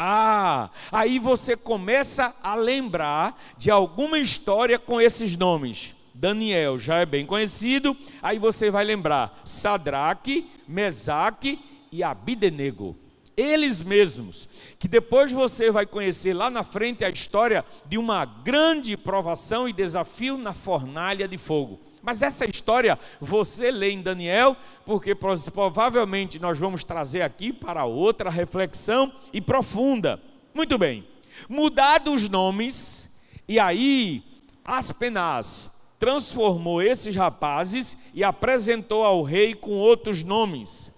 Ah, 0.00 0.70
aí 0.92 1.18
você 1.18 1.56
começa 1.56 2.32
a 2.40 2.54
lembrar 2.54 3.36
de 3.56 3.68
alguma 3.68 4.16
história 4.16 4.78
com 4.78 5.00
esses 5.00 5.36
nomes. 5.36 5.92
Daniel 6.14 6.78
já 6.78 6.98
é 6.98 7.06
bem 7.06 7.26
conhecido, 7.26 7.96
aí 8.22 8.38
você 8.38 8.70
vai 8.70 8.84
lembrar 8.84 9.40
Sadraque, 9.44 10.48
Mesaque 10.68 11.58
e 11.90 12.04
Abidenego. 12.04 12.96
Eles 13.36 13.82
mesmos, 13.82 14.48
que 14.78 14.86
depois 14.86 15.32
você 15.32 15.68
vai 15.68 15.84
conhecer 15.84 16.32
lá 16.32 16.48
na 16.48 16.62
frente 16.62 17.04
a 17.04 17.10
história 17.10 17.64
de 17.84 17.98
uma 17.98 18.24
grande 18.24 18.96
provação 18.96 19.68
e 19.68 19.72
desafio 19.72 20.38
na 20.38 20.52
fornalha 20.52 21.26
de 21.26 21.38
fogo. 21.38 21.87
Mas 22.08 22.22
essa 22.22 22.46
história 22.46 22.98
você 23.20 23.70
lê 23.70 23.90
em 23.90 24.00
Daniel, 24.00 24.56
porque 24.86 25.14
provavelmente 25.14 26.38
nós 26.38 26.58
vamos 26.58 26.82
trazer 26.82 27.20
aqui 27.20 27.52
para 27.52 27.84
outra 27.84 28.30
reflexão 28.30 29.12
e 29.30 29.42
profunda. 29.42 30.18
Muito 30.54 30.78
bem. 30.78 31.06
Mudados 31.50 32.22
os 32.22 32.28
nomes, 32.30 33.14
e 33.46 33.60
aí 33.60 34.24
Aspenaz 34.64 35.70
transformou 35.98 36.80
esses 36.80 37.14
rapazes 37.14 37.94
e 38.14 38.24
apresentou 38.24 39.04
ao 39.04 39.22
rei 39.22 39.54
com 39.54 39.72
outros 39.72 40.24
nomes. 40.24 40.90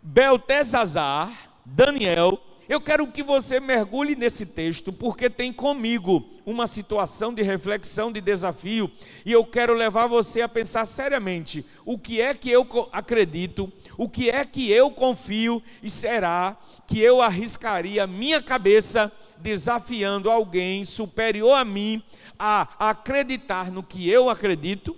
Beltesazar, 0.00 1.56
Daniel, 1.66 2.40
eu 2.68 2.80
quero 2.80 3.06
que 3.08 3.22
você 3.22 3.58
mergulhe 3.58 4.14
nesse 4.14 4.46
texto, 4.46 4.92
porque 4.92 5.28
tem 5.28 5.52
comigo 5.52 6.24
uma 6.46 6.66
situação 6.66 7.34
de 7.34 7.42
reflexão, 7.42 8.12
de 8.12 8.20
desafio, 8.20 8.90
e 9.26 9.32
eu 9.32 9.44
quero 9.44 9.74
levar 9.74 10.06
você 10.06 10.42
a 10.42 10.48
pensar 10.48 10.84
seriamente: 10.84 11.66
o 11.84 11.98
que 11.98 12.20
é 12.20 12.32
que 12.34 12.50
eu 12.50 12.66
acredito, 12.92 13.70
o 13.98 14.08
que 14.08 14.30
é 14.30 14.44
que 14.44 14.70
eu 14.70 14.90
confio, 14.90 15.62
e 15.82 15.90
será 15.90 16.56
que 16.86 17.00
eu 17.00 17.20
arriscaria 17.20 18.06
minha 18.06 18.40
cabeça 18.40 19.10
desafiando 19.38 20.30
alguém 20.30 20.84
superior 20.84 21.54
a 21.54 21.64
mim 21.64 22.02
a 22.38 22.90
acreditar 22.90 23.70
no 23.70 23.82
que 23.82 24.08
eu 24.08 24.30
acredito? 24.30 24.96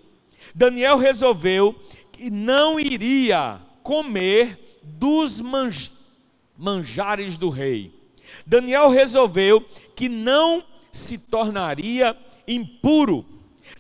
Daniel 0.55 0.99
resolveu 0.99 1.75
que 2.13 2.31
não 2.31 2.79
iria 2.79 3.61
comer 3.83 4.79
dos 4.83 5.41
manjares 5.41 6.04
manjares 6.57 7.37
do 7.37 7.49
rei. 7.49 7.93
Daniel 8.47 8.89
resolveu 8.89 9.61
que 9.95 10.09
não 10.09 10.65
se 10.91 11.19
tornaria 11.19 12.17
impuro, 12.47 13.25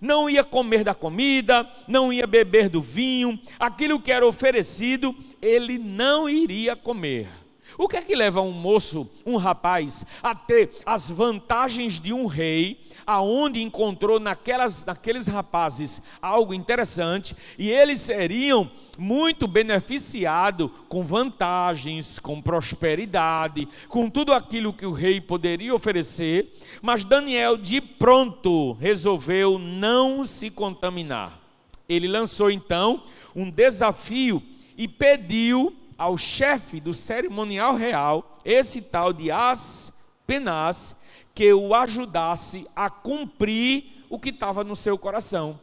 não 0.00 0.28
ia 0.28 0.43
comer 0.43 0.85
da 0.85 0.95
comida, 0.95 1.69
não 1.87 2.12
ia 2.12 2.26
beber 2.26 2.69
do 2.69 2.81
vinho, 2.81 3.38
aquilo 3.59 4.00
que 4.00 4.12
era 4.12 4.26
oferecido, 4.26 5.14
ele 5.40 5.78
não 5.78 6.28
iria 6.28 6.75
comer. 6.75 7.44
O 7.76 7.88
que 7.88 7.97
é 7.97 8.02
que 8.02 8.14
leva 8.14 8.40
um 8.40 8.52
moço, 8.52 9.09
um 9.26 9.37
rapaz, 9.37 10.04
a 10.23 10.35
ter 10.35 10.71
as 10.87 11.11
vantagens 11.11 11.99
de 11.99 12.12
um 12.12 12.26
rei, 12.26 12.81
aonde 13.07 13.61
encontrou 13.61 14.21
naquelas, 14.21 14.85
naqueles 14.85 15.26
rapazes 15.26 16.00
algo 16.23 16.54
interessante, 16.54 17.35
e 17.59 17.71
eles 17.71 18.00
seriam 18.00 18.71
muito 18.97 19.49
beneficiados 19.49 20.71
com 20.88 21.02
vantagens, 21.02 22.19
com 22.19 22.40
prosperidade, 22.40 23.69
com 23.88 24.09
tudo 24.09 24.33
aquilo 24.33 24.73
que 24.73 24.87
o 24.87 24.93
rei 24.93 25.21
poderia 25.21 25.75
oferecer, 25.75 26.54
mas 26.81 27.04
Daniel 27.04 27.57
de 27.57 27.81
pronto 27.81 28.73
resolveu 28.75 29.59
não 29.59 30.25
se 30.25 30.50
contaminar. 30.50 31.40
Ele 31.88 32.09
lançou 32.09 32.50
então 32.50 33.02
um 33.35 33.50
desafio 33.50 34.43
e 34.76 34.88
pediu 34.88 35.75
ao 35.97 36.17
chefe 36.17 36.81
do 36.81 36.93
cerimonial 36.93 37.75
real, 37.75 38.39
esse 38.45 38.81
tal 38.81 39.13
de 39.13 39.31
Aspenaz, 39.31 40.95
que 41.35 41.53
o 41.53 41.75
ajudasse 41.75 42.67
a 42.75 42.89
cumprir 42.89 44.05
o 44.09 44.19
que 44.19 44.31
estava 44.31 44.63
no 44.63 44.77
seu 44.77 44.97
coração. 44.97 45.59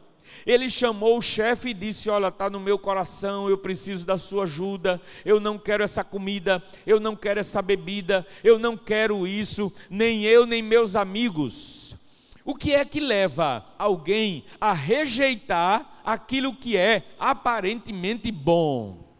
Ele 0.46 0.68
chamou 0.68 1.18
o 1.18 1.22
chefe 1.22 1.68
e 1.68 1.74
disse: 1.74 2.10
Olha, 2.10 2.28
está 2.28 2.48
no 2.48 2.60
meu 2.60 2.78
coração, 2.78 3.48
eu 3.48 3.58
preciso 3.58 4.06
da 4.06 4.16
sua 4.16 4.44
ajuda. 4.44 5.00
Eu 5.24 5.38
não 5.38 5.58
quero 5.58 5.82
essa 5.82 6.02
comida, 6.02 6.62
eu 6.86 6.98
não 6.98 7.14
quero 7.14 7.40
essa 7.40 7.60
bebida, 7.62 8.26
eu 8.42 8.58
não 8.58 8.76
quero 8.76 9.26
isso, 9.26 9.72
nem 9.90 10.24
eu, 10.24 10.46
nem 10.46 10.62
meus 10.62 10.96
amigos. 10.96 11.96
O 12.44 12.54
que 12.54 12.74
é 12.74 12.84
que 12.84 12.98
leva 12.98 13.64
alguém 13.78 14.44
a 14.60 14.72
rejeitar 14.72 16.00
aquilo 16.04 16.54
que 16.54 16.76
é 16.76 17.04
aparentemente 17.18 18.32
bom? 18.32 19.11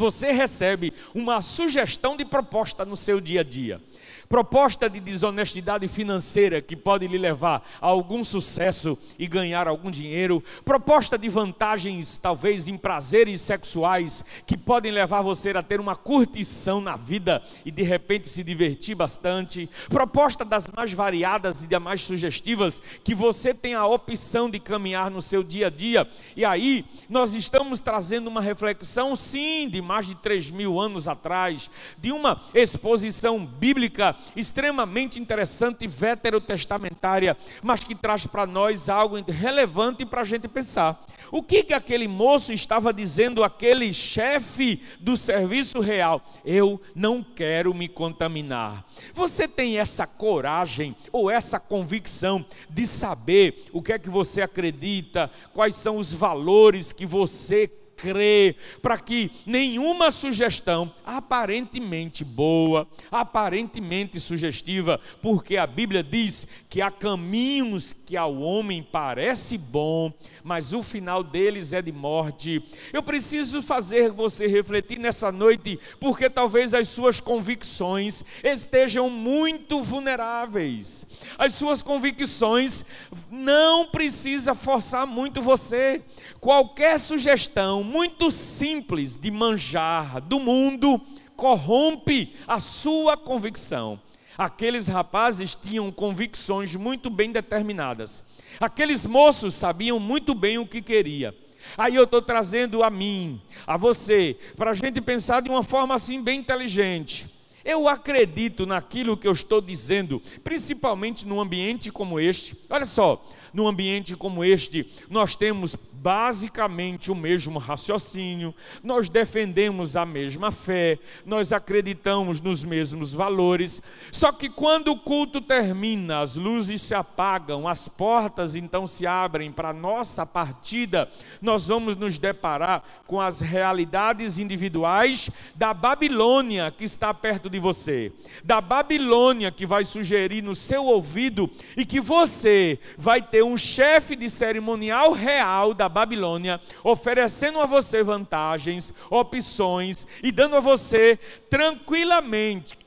Você 0.00 0.32
recebe 0.32 0.94
uma 1.14 1.42
sugestão 1.42 2.16
de 2.16 2.24
proposta 2.24 2.86
no 2.86 2.96
seu 2.96 3.20
dia 3.20 3.42
a 3.42 3.44
dia 3.44 3.82
proposta 4.30 4.88
de 4.88 5.00
desonestidade 5.00 5.88
financeira 5.88 6.62
que 6.62 6.76
pode 6.76 7.04
lhe 7.08 7.18
levar 7.18 7.68
a 7.80 7.88
algum 7.88 8.22
sucesso 8.22 8.96
e 9.18 9.26
ganhar 9.26 9.66
algum 9.66 9.90
dinheiro, 9.90 10.40
proposta 10.64 11.18
de 11.18 11.28
vantagens, 11.28 12.16
talvez 12.16 12.68
em 12.68 12.76
prazeres 12.76 13.40
sexuais, 13.40 14.24
que 14.46 14.56
podem 14.56 14.92
levar 14.92 15.20
você 15.20 15.50
a 15.50 15.64
ter 15.64 15.80
uma 15.80 15.96
curtição 15.96 16.80
na 16.80 16.94
vida 16.94 17.42
e 17.64 17.72
de 17.72 17.82
repente 17.82 18.28
se 18.28 18.44
divertir 18.44 18.94
bastante, 18.94 19.68
proposta 19.88 20.44
das 20.44 20.68
mais 20.68 20.92
variadas 20.92 21.64
e 21.64 21.66
das 21.66 21.82
mais 21.82 22.04
sugestivas, 22.04 22.80
que 23.02 23.16
você 23.16 23.52
tem 23.52 23.74
a 23.74 23.84
opção 23.84 24.48
de 24.48 24.60
caminhar 24.60 25.10
no 25.10 25.20
seu 25.20 25.42
dia 25.42 25.66
a 25.66 25.70
dia, 25.70 26.08
e 26.36 26.44
aí 26.44 26.84
nós 27.08 27.34
estamos 27.34 27.80
trazendo 27.80 28.28
uma 28.28 28.40
reflexão, 28.40 29.16
sim, 29.16 29.68
de 29.68 29.82
mais 29.82 30.06
de 30.06 30.14
3 30.14 30.52
mil 30.52 30.78
anos 30.78 31.08
atrás, 31.08 31.68
de 31.98 32.12
uma 32.12 32.40
exposição 32.54 33.44
bíblica 33.44 34.19
extremamente 34.34 35.18
interessante, 35.18 35.86
veterotestamentária, 35.86 37.36
mas 37.62 37.84
que 37.84 37.94
traz 37.94 38.26
para 38.26 38.46
nós 38.46 38.88
algo 38.88 39.16
relevante 39.30 40.04
para 40.04 40.22
a 40.22 40.24
gente 40.24 40.48
pensar. 40.48 41.04
O 41.32 41.42
que, 41.42 41.62
que 41.62 41.72
aquele 41.72 42.08
moço 42.08 42.52
estava 42.52 42.92
dizendo 42.92 43.44
àquele 43.44 43.92
chefe 43.92 44.82
do 44.98 45.16
serviço 45.16 45.80
real? 45.80 46.22
Eu 46.44 46.80
não 46.94 47.22
quero 47.22 47.72
me 47.72 47.88
contaminar. 47.88 48.84
Você 49.14 49.46
tem 49.46 49.78
essa 49.78 50.06
coragem 50.06 50.96
ou 51.12 51.30
essa 51.30 51.60
convicção 51.60 52.44
de 52.68 52.86
saber 52.86 53.66
o 53.72 53.80
que 53.80 53.92
é 53.92 53.98
que 53.98 54.10
você 54.10 54.42
acredita, 54.42 55.30
quais 55.54 55.74
são 55.76 55.96
os 55.96 56.12
valores 56.12 56.92
que 56.92 57.06
você 57.06 57.70
crer, 58.00 58.56
para 58.80 58.98
que 58.98 59.30
nenhuma 59.44 60.10
sugestão 60.10 60.92
aparentemente 61.04 62.24
boa, 62.24 62.88
aparentemente 63.10 64.18
sugestiva, 64.18 65.00
porque 65.20 65.56
a 65.56 65.66
Bíblia 65.66 66.02
diz 66.02 66.46
que 66.68 66.80
há 66.80 66.90
caminhos 66.90 67.92
que 67.92 68.16
ao 68.16 68.36
homem 68.38 68.82
parece 68.82 69.58
bom, 69.58 70.12
mas 70.42 70.72
o 70.72 70.82
final 70.82 71.22
deles 71.22 71.72
é 71.72 71.82
de 71.82 71.92
morte. 71.92 72.62
Eu 72.92 73.02
preciso 73.02 73.60
fazer 73.60 74.10
você 74.10 74.46
refletir 74.46 74.98
nessa 74.98 75.30
noite, 75.30 75.78
porque 75.98 76.30
talvez 76.30 76.72
as 76.72 76.88
suas 76.88 77.20
convicções 77.20 78.24
estejam 78.42 79.10
muito 79.10 79.82
vulneráveis. 79.82 81.06
As 81.36 81.54
suas 81.54 81.82
convicções 81.82 82.84
não 83.30 83.86
precisa 83.86 84.54
forçar 84.54 85.06
muito 85.06 85.42
você. 85.42 86.02
Qualquer 86.40 86.98
sugestão 86.98 87.84
muito 87.90 88.30
simples 88.30 89.16
de 89.16 89.32
manjar 89.32 90.20
do 90.20 90.38
mundo 90.38 91.00
corrompe 91.34 92.36
a 92.46 92.60
sua 92.60 93.16
convicção. 93.16 94.00
Aqueles 94.38 94.86
rapazes 94.86 95.56
tinham 95.56 95.90
convicções 95.90 96.76
muito 96.76 97.10
bem 97.10 97.32
determinadas. 97.32 98.22
Aqueles 98.60 99.04
moços 99.04 99.56
sabiam 99.56 99.98
muito 99.98 100.34
bem 100.34 100.56
o 100.56 100.66
que 100.66 100.80
queria. 100.80 101.34
Aí 101.76 101.96
eu 101.96 102.04
estou 102.04 102.22
trazendo 102.22 102.82
a 102.84 102.88
mim, 102.88 103.42
a 103.66 103.76
você, 103.76 104.38
para 104.56 104.70
a 104.70 104.74
gente 104.74 105.00
pensar 105.00 105.42
de 105.42 105.50
uma 105.50 105.64
forma 105.64 105.94
assim 105.94 106.22
bem 106.22 106.38
inteligente. 106.38 107.26
Eu 107.64 107.88
acredito 107.88 108.64
naquilo 108.64 109.16
que 109.16 109.26
eu 109.26 109.32
estou 109.32 109.60
dizendo, 109.60 110.22
principalmente 110.44 111.26
num 111.26 111.40
ambiente 111.40 111.90
como 111.90 112.18
este. 112.18 112.56
Olha 112.70 112.86
só, 112.86 113.22
num 113.52 113.68
ambiente 113.68 114.16
como 114.16 114.44
este, 114.44 114.90
nós 115.08 115.34
temos 115.34 115.76
basicamente 116.00 117.10
o 117.10 117.14
mesmo 117.14 117.58
raciocínio, 117.58 118.54
nós 118.82 119.10
defendemos 119.10 119.96
a 119.96 120.06
mesma 120.06 120.50
fé, 120.50 120.98
nós 121.26 121.52
acreditamos 121.52 122.40
nos 122.40 122.64
mesmos 122.64 123.12
valores. 123.12 123.82
Só 124.10 124.32
que 124.32 124.48
quando 124.48 124.88
o 124.88 124.98
culto 124.98 125.42
termina, 125.42 126.20
as 126.20 126.36
luzes 126.36 126.80
se 126.80 126.94
apagam, 126.94 127.68
as 127.68 127.86
portas 127.86 128.54
então 128.54 128.86
se 128.86 129.06
abrem 129.06 129.52
para 129.52 129.70
a 129.70 129.74
nossa 129.74 130.24
partida, 130.24 131.10
nós 131.42 131.66
vamos 131.66 131.96
nos 131.96 132.18
deparar 132.18 132.82
com 133.06 133.20
as 133.20 133.42
realidades 133.42 134.38
individuais 134.38 135.30
da 135.54 135.74
Babilônia 135.74 136.70
que 136.70 136.84
está 136.84 137.12
perto 137.12 137.50
de 137.50 137.58
você, 137.58 138.10
da 138.42 138.62
Babilônia 138.62 139.52
que 139.52 139.66
vai 139.66 139.84
sugerir 139.84 140.42
no 140.42 140.54
seu 140.54 140.86
ouvido 140.86 141.50
e 141.76 141.84
que 141.84 142.00
você 142.00 142.78
vai 142.96 143.20
ter 143.20 143.39
um 143.42 143.56
chefe 143.56 144.16
de 144.16 144.28
cerimonial 144.28 145.12
real 145.12 145.72
da 145.72 145.88
Babilônia, 145.88 146.60
oferecendo 146.82 147.60
a 147.60 147.66
você 147.66 148.02
vantagens, 148.02 148.92
opções 149.08 150.06
e 150.22 150.30
dando 150.30 150.56
a 150.56 150.60
você 150.60 151.18
tranquilamente 151.48 152.78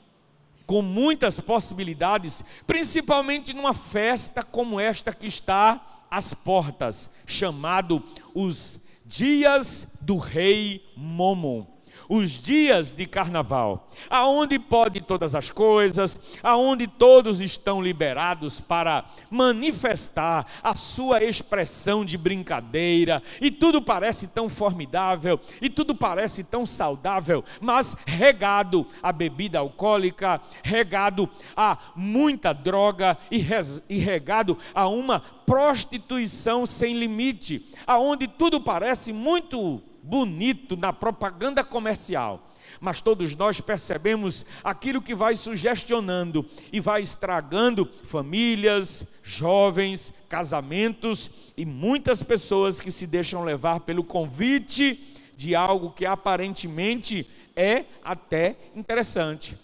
com 0.66 0.82
muitas 0.82 1.40
possibilidades, 1.40 2.44
principalmente 2.66 3.54
numa 3.54 3.74
festa 3.74 4.44
como 4.44 4.80
esta 4.80 5.14
que 5.14 5.28
está 5.28 6.06
às 6.10 6.34
portas, 6.34 7.10
chamado 7.26 8.02
os 8.34 8.80
Dias 9.06 9.88
do 10.02 10.18
Rei 10.18 10.84
Momon 10.96 11.73
os 12.14 12.30
dias 12.30 12.94
de 12.94 13.08
carnaval, 13.08 13.90
aonde 14.08 14.60
pode 14.60 15.02
todas 15.02 15.34
as 15.34 15.50
coisas, 15.50 16.20
aonde 16.44 16.86
todos 16.86 17.42
estão 17.42 17.82
liberados 17.82 18.62
para 18.62 19.06
manifestar 19.32 20.46
a 20.62 20.76
sua 20.76 21.24
expressão 21.24 22.06
de 22.06 22.16
brincadeira, 22.16 23.24
e 23.42 23.50
tudo 23.50 23.82
parece 23.82 24.28
tão 24.28 24.48
formidável, 24.48 25.40
e 25.60 25.72
tudo 25.72 25.96
parece 25.96 26.44
tão 26.44 26.68
saudável, 26.68 27.44
mas 27.60 27.96
regado 28.06 28.86
a 29.02 29.12
bebida 29.12 29.58
alcoólica, 29.58 30.40
regado 30.62 31.28
a 31.58 31.80
muita 31.96 32.54
droga 32.54 33.18
e 33.32 33.98
regado 33.98 34.60
a 34.76 34.88
uma 34.88 35.20
prostituição 35.20 36.64
sem 36.68 36.96
limite, 36.96 37.74
aonde 37.88 38.28
tudo 38.28 38.62
parece 38.62 39.12
muito 39.12 39.82
bonito 40.04 40.76
na 40.76 40.92
propaganda 40.92 41.64
comercial. 41.64 42.50
mas 42.80 43.02
todos 43.02 43.36
nós 43.36 43.62
percebemos 43.62 44.46
aquilo 44.64 45.02
que 45.02 45.14
vai 45.14 45.36
sugestionando 45.36 46.46
e 46.72 46.80
vai 46.80 47.02
estragando 47.02 47.90
famílias, 48.04 49.06
jovens, 49.22 50.12
casamentos 50.28 51.30
e 51.56 51.66
muitas 51.66 52.24
pessoas 52.24 52.82
que 52.82 52.92
se 52.92 53.06
deixam 53.06 53.44
levar 53.44 53.82
pelo 53.82 54.04
convite 54.04 55.16
de 55.38 55.56
algo 55.56 55.92
que 55.92 56.06
aparentemente 56.06 57.30
é 57.56 57.86
até 58.04 58.58
interessante. 58.76 59.58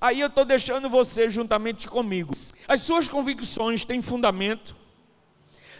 Aí 0.00 0.20
eu 0.20 0.26
estou 0.26 0.44
deixando 0.44 0.88
você 0.88 1.30
juntamente 1.30 1.88
comigo. 1.88 2.32
As 2.66 2.82
suas 2.82 3.08
convicções 3.08 3.84
têm 3.84 4.02
fundamento. 4.02 4.76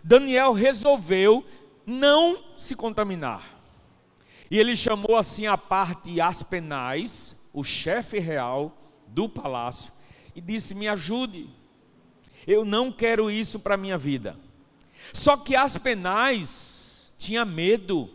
Daniel 0.03 0.53
resolveu 0.53 1.45
não 1.85 2.43
se 2.57 2.75
contaminar. 2.75 3.56
E 4.51 4.59
ele 4.59 4.77
chamou 4.77 5.17
assim 5.17 5.47
a 5.47 5.59
parte 5.59 6.21
Aspenais, 6.21 7.37
o 7.53 7.65
chefe 7.65 8.19
real 8.19 8.77
do 9.09 9.29
palácio, 9.29 9.93
e 10.35 10.41
disse: 10.41 10.75
Me 10.75 10.87
ajude, 10.87 11.49
eu 12.47 12.65
não 12.65 12.93
quero 12.93 13.31
isso 13.31 13.59
para 13.59 13.75
a 13.75 13.79
minha 13.79 13.99
vida. 13.99 14.39
Só 15.13 15.37
que 15.37 15.57
Aspenais 15.57 17.15
tinha 17.19 17.45
medo, 17.45 18.11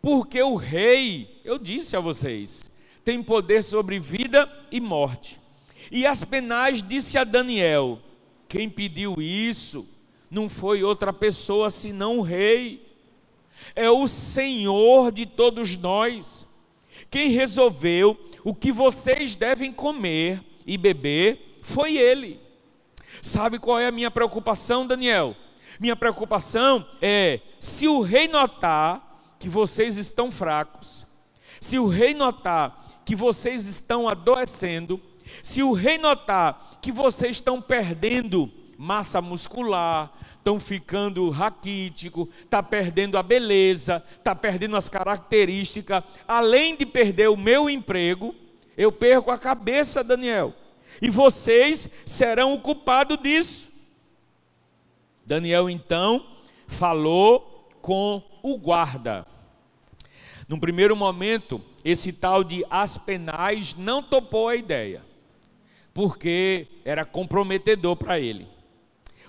porque 0.00 0.42
o 0.42 0.56
rei, 0.56 1.40
eu 1.44 1.58
disse 1.58 1.96
a 1.96 2.00
vocês, 2.00 2.70
tem 3.04 3.22
poder 3.22 3.62
sobre 3.62 3.98
vida 3.98 4.50
e 4.70 4.80
morte. 4.80 5.40
E 5.90 6.06
Aspenais 6.06 6.82
disse 6.82 7.16
a 7.16 7.24
Daniel: 7.24 8.00
Quem 8.48 8.68
pediu 8.68 9.20
isso 9.20 9.86
não 10.30 10.48
foi 10.48 10.82
outra 10.82 11.12
pessoa 11.12 11.70
senão 11.70 12.18
o 12.18 12.22
rei 12.22 12.89
é 13.74 13.90
o 13.90 14.06
Senhor 14.06 15.12
de 15.12 15.26
todos 15.26 15.76
nós. 15.76 16.46
Quem 17.10 17.30
resolveu 17.30 18.18
o 18.44 18.54
que 18.54 18.70
vocês 18.72 19.36
devem 19.36 19.72
comer 19.72 20.42
e 20.66 20.78
beber 20.78 21.58
foi 21.60 21.96
Ele. 21.96 22.40
Sabe 23.22 23.58
qual 23.58 23.78
é 23.78 23.86
a 23.86 23.92
minha 23.92 24.10
preocupação, 24.10 24.86
Daniel? 24.86 25.36
Minha 25.78 25.96
preocupação 25.96 26.86
é 27.00 27.40
se 27.58 27.86
o 27.88 28.00
rei 28.00 28.28
notar 28.28 29.34
que 29.38 29.48
vocês 29.48 29.96
estão 29.96 30.30
fracos, 30.30 31.06
se 31.60 31.78
o 31.78 31.86
rei 31.86 32.14
notar 32.14 33.02
que 33.04 33.16
vocês 33.16 33.66
estão 33.66 34.08
adoecendo, 34.08 35.00
se 35.42 35.62
o 35.62 35.72
rei 35.72 35.98
notar 35.98 36.78
que 36.82 36.92
vocês 36.92 37.36
estão 37.36 37.60
perdendo 37.60 38.50
massa 38.76 39.20
muscular, 39.20 40.12
estão 40.40 40.58
ficando 40.58 41.28
raquítico, 41.30 42.28
está 42.42 42.62
perdendo 42.62 43.16
a 43.18 43.22
beleza, 43.22 44.02
está 44.18 44.34
perdendo 44.34 44.74
as 44.74 44.88
características, 44.88 46.02
além 46.26 46.74
de 46.74 46.86
perder 46.86 47.28
o 47.28 47.36
meu 47.36 47.68
emprego, 47.68 48.34
eu 48.76 48.90
perco 48.90 49.30
a 49.30 49.38
cabeça, 49.38 50.02
Daniel. 50.02 50.54
E 51.00 51.10
vocês 51.10 51.88
serão 52.04 52.54
o 52.54 52.60
culpado 52.60 53.16
disso. 53.16 53.70
Daniel 55.24 55.68
então 55.68 56.26
falou 56.66 57.68
com 57.82 58.22
o 58.42 58.56
guarda. 58.56 59.26
Num 60.48 60.58
primeiro 60.58 60.96
momento, 60.96 61.62
esse 61.84 62.12
tal 62.12 62.42
de 62.42 62.64
Aspenais 62.70 63.74
não 63.74 64.02
topou 64.02 64.48
a 64.48 64.56
ideia, 64.56 65.02
porque 65.92 66.66
era 66.84 67.04
comprometedor 67.04 67.94
para 67.96 68.18
ele. 68.18 68.48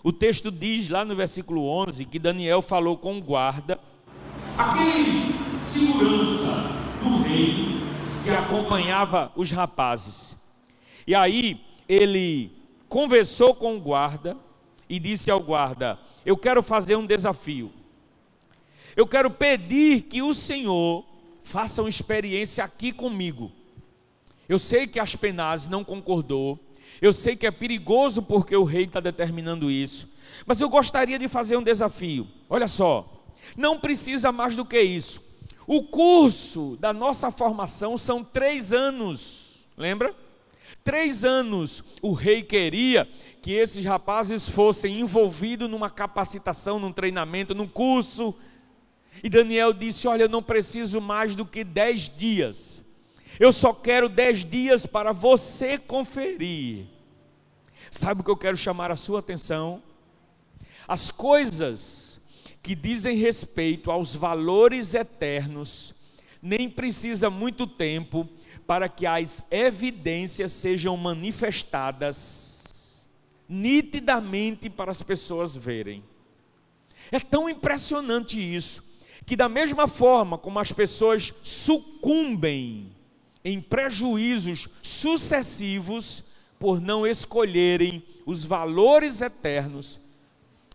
O 0.04 0.12
texto 0.12 0.52
diz 0.52 0.90
lá 0.90 1.06
no 1.06 1.16
versículo 1.16 1.68
11 1.68 2.06
que 2.06 2.18
Daniel 2.18 2.62
falou 2.62 2.98
com 2.98 3.18
o 3.18 3.22
guarda, 3.22 3.80
aquele 4.58 5.60
segurança 5.60 6.70
do 7.04 7.22
rei 7.24 7.80
que 8.24 8.30
acompanhava 8.30 9.32
os 9.36 9.52
rapazes. 9.52 10.36
E 11.06 11.14
aí 11.14 11.62
ele 11.88 12.52
conversou 12.90 13.54
com 13.54 13.76
o 13.76 13.80
guarda 13.80 14.36
e 14.90 15.00
disse 15.00 15.30
ao 15.30 15.40
guarda: 15.40 16.00
Eu 16.26 16.36
quero 16.36 16.64
fazer 16.64 16.96
um 16.96 17.06
desafio. 17.06 17.72
Eu 18.96 19.08
quero 19.08 19.30
pedir 19.30 20.02
que 20.04 20.22
o 20.22 20.34
Senhor 20.34 21.06
faça 21.42 21.82
uma 21.82 21.90
experiência 21.90 22.64
aqui 22.64 22.92
comigo. 22.92 23.52
Eu 24.50 24.60
sei 24.60 24.86
que 24.86 25.00
Aspenaz 25.00 25.70
não 25.70 25.84
concordou, 25.84 26.60
eu 27.02 27.12
sei 27.12 27.36
que 27.36 27.48
é 27.48 27.52
perigoso 27.52 28.22
porque 28.22 28.56
o 28.56 28.64
rei 28.64 28.84
está 28.84 29.00
determinando 29.00 29.72
isso, 29.72 30.08
mas 30.46 30.62
eu 30.62 30.70
gostaria 30.70 31.18
de 31.18 31.28
fazer 31.28 31.58
um 31.58 31.64
desafio. 31.64 32.28
Olha 32.50 32.68
só, 32.68 33.26
não 33.58 33.80
precisa 33.80 34.32
mais 34.32 34.56
do 34.56 34.64
que 34.64 34.80
isso. 34.80 35.22
O 35.66 35.84
curso 35.84 36.78
da 36.80 36.94
nossa 36.94 37.32
formação 37.32 37.98
são 37.98 38.24
três 38.24 38.72
anos, 38.72 39.58
lembra? 39.78 40.16
Três 40.84 41.24
anos 41.24 41.84
o 42.02 42.14
rei 42.14 42.42
queria 42.42 43.08
que 43.42 43.52
esses 43.52 43.84
rapazes 43.84 44.48
fossem 44.48 45.00
envolvidos 45.00 45.70
numa 45.70 45.90
capacitação, 45.90 46.80
num 46.80 46.92
treinamento, 46.92 47.56
num 47.56 47.68
curso. 47.68 48.36
E 49.24 49.30
Daniel 49.30 49.74
disse: 49.74 50.08
Olha, 50.08 50.24
eu 50.24 50.30
não 50.30 50.42
preciso 50.42 51.02
mais 51.02 51.36
do 51.36 51.46
que 51.46 51.64
dez 51.64 52.10
dias. 52.10 52.81
Eu 53.40 53.52
só 53.52 53.74
quero 53.74 54.10
dez 54.10 54.46
dias 54.46 54.86
para 54.86 55.12
você 55.12 55.78
conferir. 55.78 56.86
Sabe 57.90 58.22
o 58.22 58.24
que 58.24 58.32
eu 58.32 58.38
quero 58.38 58.56
chamar 58.56 58.92
a 58.92 58.96
sua 58.96 59.20
atenção? 59.20 59.82
As 60.88 61.12
coisas 61.12 62.22
que 62.62 62.76
dizem 62.76 63.18
respeito 63.18 63.90
aos 63.90 64.16
valores 64.16 64.94
eternos, 64.94 65.96
nem 66.42 66.70
precisa 66.70 67.30
muito 67.30 67.66
tempo 67.66 68.30
para 68.68 68.88
que 68.88 69.06
as 69.06 69.44
evidências 69.50 70.54
sejam 70.54 70.96
manifestadas 70.96 73.10
nitidamente 73.50 74.70
para 74.70 74.92
as 74.92 75.02
pessoas 75.02 75.56
verem. 75.56 76.04
É 77.12 77.20
tão 77.20 77.50
impressionante 77.50 78.40
isso, 78.40 78.84
que 79.26 79.36
da 79.36 79.50
mesma 79.50 79.88
forma 79.88 80.38
como 80.38 80.60
as 80.60 80.72
pessoas 80.72 81.34
sucumbem 81.44 82.96
em 83.44 83.62
prejuízos 83.62 84.70
sucessivos 84.82 86.24
por 86.60 86.80
não 86.80 87.08
escolherem 87.08 88.04
os 88.26 88.46
valores 88.46 89.22
eternos. 89.22 90.00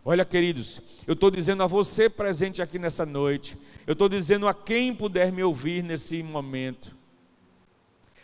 Olha, 0.05 0.25
queridos, 0.25 0.81
eu 1.07 1.15
estou 1.15 1.31
dizendo 1.31 1.63
a 1.63 1.67
você 1.67 2.09
presente 2.09 2.63
aqui 2.63 2.79
nessa 2.79 3.05
noite, 3.07 3.57
eu 3.87 3.93
estou 3.93 4.09
dizendo 4.09 4.47
a 4.47 4.55
quem 4.55 4.95
puder 4.95 5.33
me 5.33 5.43
ouvir 5.43 5.83
nesse 5.83 6.23
momento. 6.23 6.97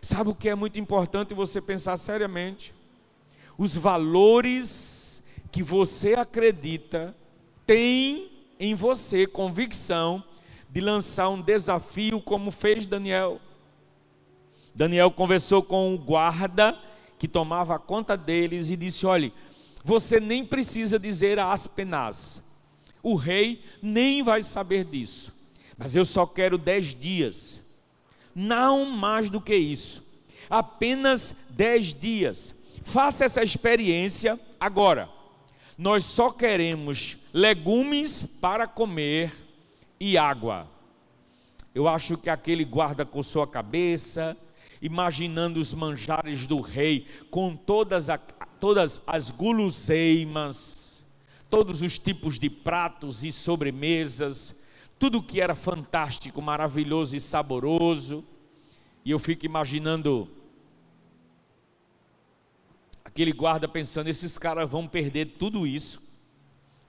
Sabe 0.01 0.31
o 0.31 0.35
que 0.35 0.49
é 0.49 0.55
muito 0.55 0.79
importante 0.81 1.35
você 1.35 1.61
pensar 1.61 1.97
seriamente? 1.97 2.75
Os 3.57 3.77
valores 3.77 5.23
que 5.53 5.63
você 5.63 6.15
acredita 6.15 7.15
tem 7.67 8.31
em 8.59 8.75
você 8.75 9.27
convicção 9.27 10.25
de 10.69 10.81
lançar 10.81 11.29
um 11.29 11.41
desafio 11.41 12.21
como 12.21 12.51
fez 12.51 12.87
Daniel. 12.87 13.41
Daniel 14.75 15.11
conversou 15.11 15.63
com 15.63 15.95
o 15.95 15.99
guarda 15.99 16.79
que 17.19 17.29
tomava 17.29 17.79
conta 17.79 18.17
deles 18.17 18.71
e 18.71 18.77
disse: 18.77 19.07
Olhe, 19.07 19.33
você 19.85 20.19
nem 20.19 20.45
precisa 20.45 20.99
dizer 20.99 21.39
a 21.39 21.53
Aspenaz, 21.53 22.43
o 23.03 23.15
rei 23.15 23.63
nem 23.83 24.23
vai 24.23 24.43
saber 24.43 24.85
disso, 24.85 25.33
mas 25.77 25.95
eu 25.95 26.05
só 26.05 26.27
quero 26.27 26.57
dez 26.57 26.95
dias, 26.95 27.61
não 28.35 28.85
mais 28.85 29.29
do 29.29 29.41
que 29.41 29.55
isso, 29.55 30.03
apenas 30.49 31.35
dez 31.51 31.95
dias. 31.95 32.55
Faça 32.85 33.25
essa 33.25 33.43
experiência 33.43 34.39
agora. 34.59 35.09
Nós 35.79 36.05
só 36.05 36.31
queremos 36.31 37.19
legumes 37.33 38.25
para 38.41 38.67
comer 38.67 39.33
e 39.99 40.19
água. 40.19 40.69
Eu 41.75 41.89
acho 41.89 42.19
que 42.19 42.29
aquele 42.29 42.65
guarda 42.65 43.07
coçou 43.07 43.43
a 43.43 43.47
cabeça, 43.47 44.37
imaginando 44.83 45.61
os 45.61 45.73
manjares 45.73 46.45
do 46.45 46.61
rei, 46.61 47.07
com 47.31 47.55
todas, 47.55 48.11
a, 48.11 48.19
todas 48.19 49.01
as 49.07 49.31
guloseimas, 49.31 51.07
todos 51.49 51.81
os 51.83 52.01
tipos 52.01 52.37
de 52.37 52.51
pratos 52.51 53.23
e 53.23 53.31
sobremesas, 53.31 54.59
tudo 54.99 55.23
que 55.23 55.41
era 55.41 55.55
fantástico, 55.55 56.43
maravilhoso 56.43 57.15
e 57.15 57.21
saboroso. 57.21 58.25
E 59.05 59.13
eu 59.13 59.21
fico 59.21 59.47
imaginando 59.47 60.29
aquele 63.05 63.33
guarda 63.33 63.69
pensando: 63.69 64.09
esses 64.09 64.37
caras 64.37 64.69
vão 64.69 64.89
perder 64.89 65.27
tudo 65.39 65.65
isso 65.65 66.03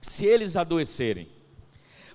se 0.00 0.26
eles 0.26 0.56
adoecerem. 0.56 1.28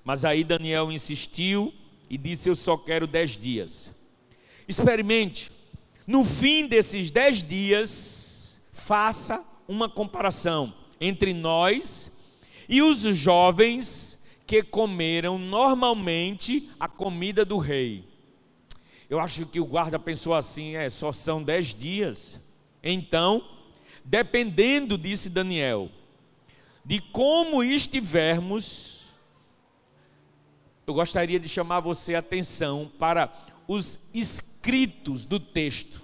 Mas 0.04 0.26
aí 0.26 0.44
Daniel 0.44 0.92
insistiu 0.92 1.72
e 2.08 2.18
disse: 2.18 2.50
Eu 2.50 2.56
só 2.56 2.76
quero 2.76 3.06
dez 3.06 3.30
dias. 3.30 3.90
Experimente, 4.68 5.50
no 6.10 6.24
fim 6.24 6.66
desses 6.66 7.08
dez 7.08 7.40
dias, 7.40 8.60
faça 8.72 9.44
uma 9.68 9.88
comparação 9.88 10.74
entre 11.00 11.32
nós 11.32 12.10
e 12.68 12.82
os 12.82 12.98
jovens 13.16 14.18
que 14.44 14.60
comeram 14.60 15.38
normalmente 15.38 16.68
a 16.80 16.88
comida 16.88 17.44
do 17.44 17.58
rei. 17.58 18.04
Eu 19.08 19.20
acho 19.20 19.46
que 19.46 19.60
o 19.60 19.64
guarda 19.64 20.00
pensou 20.00 20.34
assim: 20.34 20.74
é, 20.74 20.90
só 20.90 21.12
são 21.12 21.44
dez 21.44 21.72
dias. 21.72 22.40
Então, 22.82 23.48
dependendo, 24.04 24.98
disse 24.98 25.30
Daniel, 25.30 25.88
de 26.84 26.98
como 26.98 27.62
estivermos, 27.62 29.04
eu 30.88 30.92
gostaria 30.92 31.38
de 31.38 31.48
chamar 31.48 31.78
você 31.78 32.16
a 32.16 32.18
atenção 32.18 32.90
para 32.98 33.32
os 33.68 33.96
escritos 34.60 35.24
do 35.24 35.40
texto, 35.40 36.02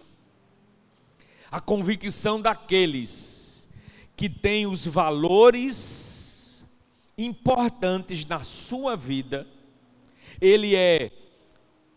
a 1.51 1.61
convicção 1.61 2.41
daqueles 2.41 3.69
que 4.17 4.31
têm 4.31 4.67
os 4.67 4.87
valores 4.87 6.65
importantes 7.19 8.25
na 8.25 8.43
sua 8.43 8.97
vida, 8.97 9.47
ele 10.41 10.75
é 10.75 11.11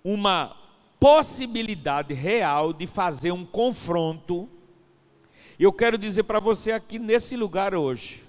uma 0.03 0.53
possibilidade 0.99 2.13
real 2.13 2.73
de 2.73 2.85
fazer 2.85 3.31
um 3.31 3.45
confronto. 3.45 4.49
Eu 5.57 5.71
quero 5.71 5.97
dizer 5.97 6.23
para 6.23 6.41
você 6.41 6.73
aqui 6.73 6.99
nesse 6.99 7.37
lugar 7.37 7.73
hoje, 7.73 8.21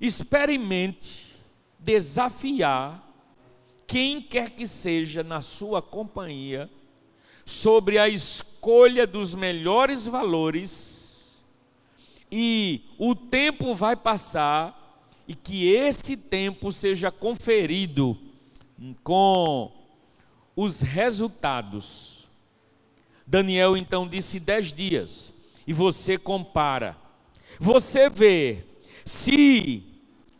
experimente 0.00 1.32
desafiar 1.78 3.08
quem 3.86 4.20
quer 4.20 4.50
que 4.50 4.66
seja 4.66 5.22
na 5.22 5.40
sua 5.40 5.80
companhia 5.80 6.68
sobre 7.48 7.96
a 7.96 8.06
escolha 8.06 9.06
dos 9.06 9.34
melhores 9.34 10.06
valores 10.06 11.42
e 12.30 12.82
o 12.98 13.14
tempo 13.14 13.74
vai 13.74 13.96
passar 13.96 15.02
e 15.26 15.34
que 15.34 15.72
esse 15.72 16.14
tempo 16.14 16.70
seja 16.70 17.10
conferido 17.10 18.18
com 19.02 19.72
os 20.54 20.82
resultados. 20.82 22.28
Daniel 23.26 23.78
então 23.78 24.06
disse 24.06 24.38
dez 24.38 24.70
dias, 24.70 25.32
e 25.66 25.72
você 25.72 26.18
compara. 26.18 26.98
Você 27.58 28.10
vê 28.10 28.62
se 29.06 29.82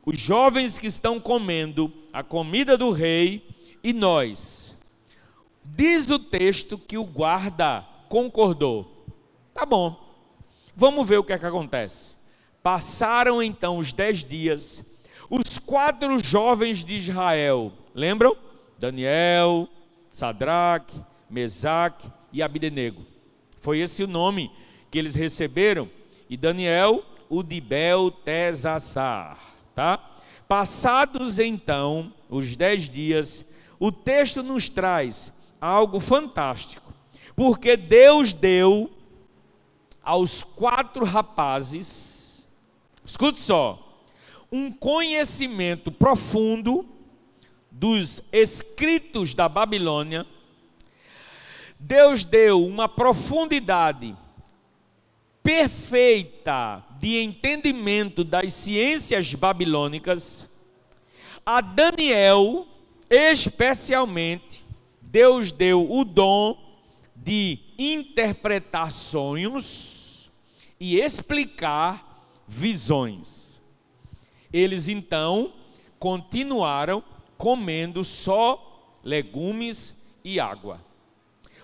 os 0.04 0.20
jovens 0.20 0.78
que 0.78 0.86
estão 0.86 1.18
comendo 1.18 1.90
a 2.12 2.22
comida 2.22 2.76
do 2.76 2.90
rei 2.90 3.48
e 3.82 3.94
nós. 3.94 4.67
Diz 5.74 6.10
o 6.10 6.18
texto 6.18 6.78
que 6.78 6.96
o 6.96 7.04
guarda 7.04 7.84
concordou. 8.08 9.06
Tá 9.52 9.66
bom, 9.66 9.96
vamos 10.74 11.06
ver 11.06 11.18
o 11.18 11.24
que 11.24 11.32
é 11.32 11.38
que 11.38 11.46
acontece. 11.46 12.16
Passaram 12.62 13.42
então 13.42 13.78
os 13.78 13.92
dez 13.92 14.24
dias, 14.24 14.84
os 15.28 15.58
quatro 15.58 16.18
jovens 16.18 16.84
de 16.84 16.96
Israel, 16.96 17.72
lembram? 17.94 18.36
Daniel, 18.78 19.68
Sadraque, 20.12 21.00
Mesaque 21.28 22.10
e 22.32 22.42
Abidenego. 22.42 23.04
Foi 23.60 23.78
esse 23.80 24.02
o 24.02 24.08
nome 24.08 24.50
que 24.90 24.98
eles 24.98 25.14
receberam. 25.14 25.90
E 26.30 26.36
Daniel, 26.36 27.04
o 27.28 27.42
de 27.42 27.60
Beltesassar, 27.60 29.38
tá? 29.74 29.98
Passados 30.48 31.38
então 31.38 32.12
os 32.28 32.56
dez 32.56 32.88
dias, 32.88 33.44
o 33.78 33.92
texto 33.92 34.42
nos 34.42 34.68
traz 34.68 35.32
algo 35.60 36.00
fantástico, 36.00 36.92
porque 37.34 37.76
Deus 37.76 38.32
deu 38.32 38.90
aos 40.02 40.42
quatro 40.42 41.04
rapazes, 41.04 42.46
escute 43.04 43.40
só, 43.40 44.02
um 44.50 44.72
conhecimento 44.72 45.92
profundo 45.92 46.86
dos 47.70 48.22
escritos 48.32 49.34
da 49.34 49.48
Babilônia, 49.48 50.26
Deus 51.78 52.24
deu 52.24 52.64
uma 52.64 52.88
profundidade 52.88 54.16
perfeita 55.42 56.84
de 56.98 57.18
entendimento 57.18 58.24
das 58.24 58.52
ciências 58.52 59.34
babilônicas 59.34 60.48
a 61.46 61.60
Daniel, 61.60 62.66
especialmente, 63.08 64.47
Deus 65.10 65.52
deu 65.52 65.90
o 65.90 66.04
dom 66.04 66.54
de 67.16 67.58
interpretar 67.78 68.92
sonhos 68.92 70.30
e 70.78 70.98
explicar 70.98 72.28
visões. 72.46 73.58
Eles 74.52 74.86
então 74.86 75.54
continuaram 75.98 77.02
comendo 77.38 78.04
só 78.04 78.98
legumes 79.02 79.96
e 80.22 80.38
água. 80.38 80.84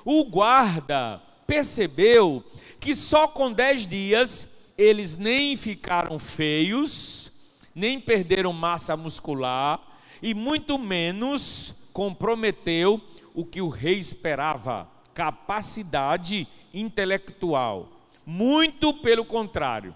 O 0.06 0.24
guarda 0.24 1.22
percebeu 1.46 2.42
que 2.80 2.94
só 2.94 3.28
com 3.28 3.52
dez 3.52 3.86
dias 3.86 4.48
eles 4.76 5.18
nem 5.18 5.54
ficaram 5.54 6.18
feios, 6.18 7.30
nem 7.74 8.00
perderam 8.00 8.54
massa 8.54 8.96
muscular 8.96 9.98
e 10.22 10.32
muito 10.32 10.78
menos 10.78 11.74
comprometeu 11.92 13.00
o 13.34 13.44
que 13.44 13.60
o 13.60 13.68
rei 13.68 13.98
esperava, 13.98 14.88
capacidade 15.12 16.46
intelectual. 16.72 17.88
Muito 18.24 18.94
pelo 18.94 19.24
contrário, 19.24 19.94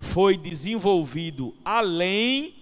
foi 0.00 0.36
desenvolvido 0.36 1.54
além 1.64 2.54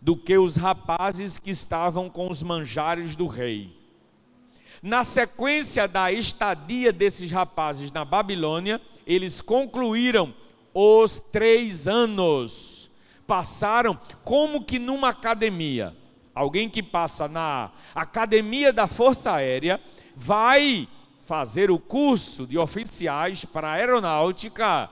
do 0.00 0.16
que 0.16 0.36
os 0.36 0.56
rapazes 0.56 1.38
que 1.38 1.50
estavam 1.50 2.10
com 2.10 2.28
os 2.28 2.42
manjares 2.42 3.14
do 3.14 3.26
rei. 3.26 3.76
Na 4.82 5.04
sequência 5.04 5.86
da 5.86 6.10
estadia 6.10 6.92
desses 6.92 7.30
rapazes 7.30 7.92
na 7.92 8.04
Babilônia, 8.04 8.80
eles 9.06 9.40
concluíram 9.40 10.34
os 10.74 11.20
três 11.20 11.86
anos. 11.86 12.90
Passaram 13.26 13.96
como 14.24 14.64
que 14.64 14.80
numa 14.80 15.10
academia. 15.10 15.94
Alguém 16.34 16.68
que 16.68 16.82
passa 16.82 17.28
na 17.28 17.70
academia 17.94 18.72
da 18.72 18.86
Força 18.86 19.32
Aérea 19.32 19.80
vai 20.16 20.88
fazer 21.20 21.70
o 21.70 21.78
curso 21.78 22.46
de 22.46 22.58
oficiais 22.58 23.44
para 23.44 23.72
aeronáutica 23.72 24.90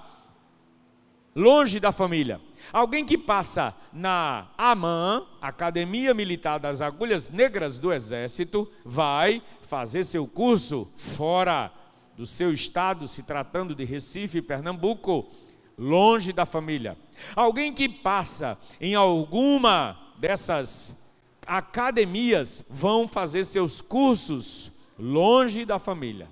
longe 1.34 1.80
da 1.80 1.92
família. 1.92 2.40
Alguém 2.72 3.04
que 3.04 3.16
passa 3.16 3.74
na 3.92 4.48
AMAN, 4.56 5.26
Academia 5.40 6.12
Militar 6.12 6.58
das 6.58 6.80
Agulhas 6.80 7.28
Negras 7.28 7.78
do 7.78 7.92
Exército, 7.92 8.70
vai 8.84 9.42
fazer 9.62 10.04
seu 10.04 10.26
curso 10.26 10.88
fora 10.94 11.72
do 12.16 12.26
seu 12.26 12.52
estado, 12.52 13.08
se 13.08 13.22
tratando 13.22 13.74
de 13.74 13.84
Recife 13.84 14.42
Pernambuco, 14.42 15.30
longe 15.78 16.32
da 16.32 16.44
família. 16.44 16.98
Alguém 17.34 17.72
que 17.72 17.88
passa 17.88 18.58
em 18.80 18.94
alguma 18.94 19.98
dessas 20.18 20.94
academias 21.46 22.64
vão 22.68 23.08
fazer 23.08 23.44
seus 23.44 23.80
cursos 23.80 24.70
longe 24.98 25.64
da 25.64 25.78
família. 25.78 26.28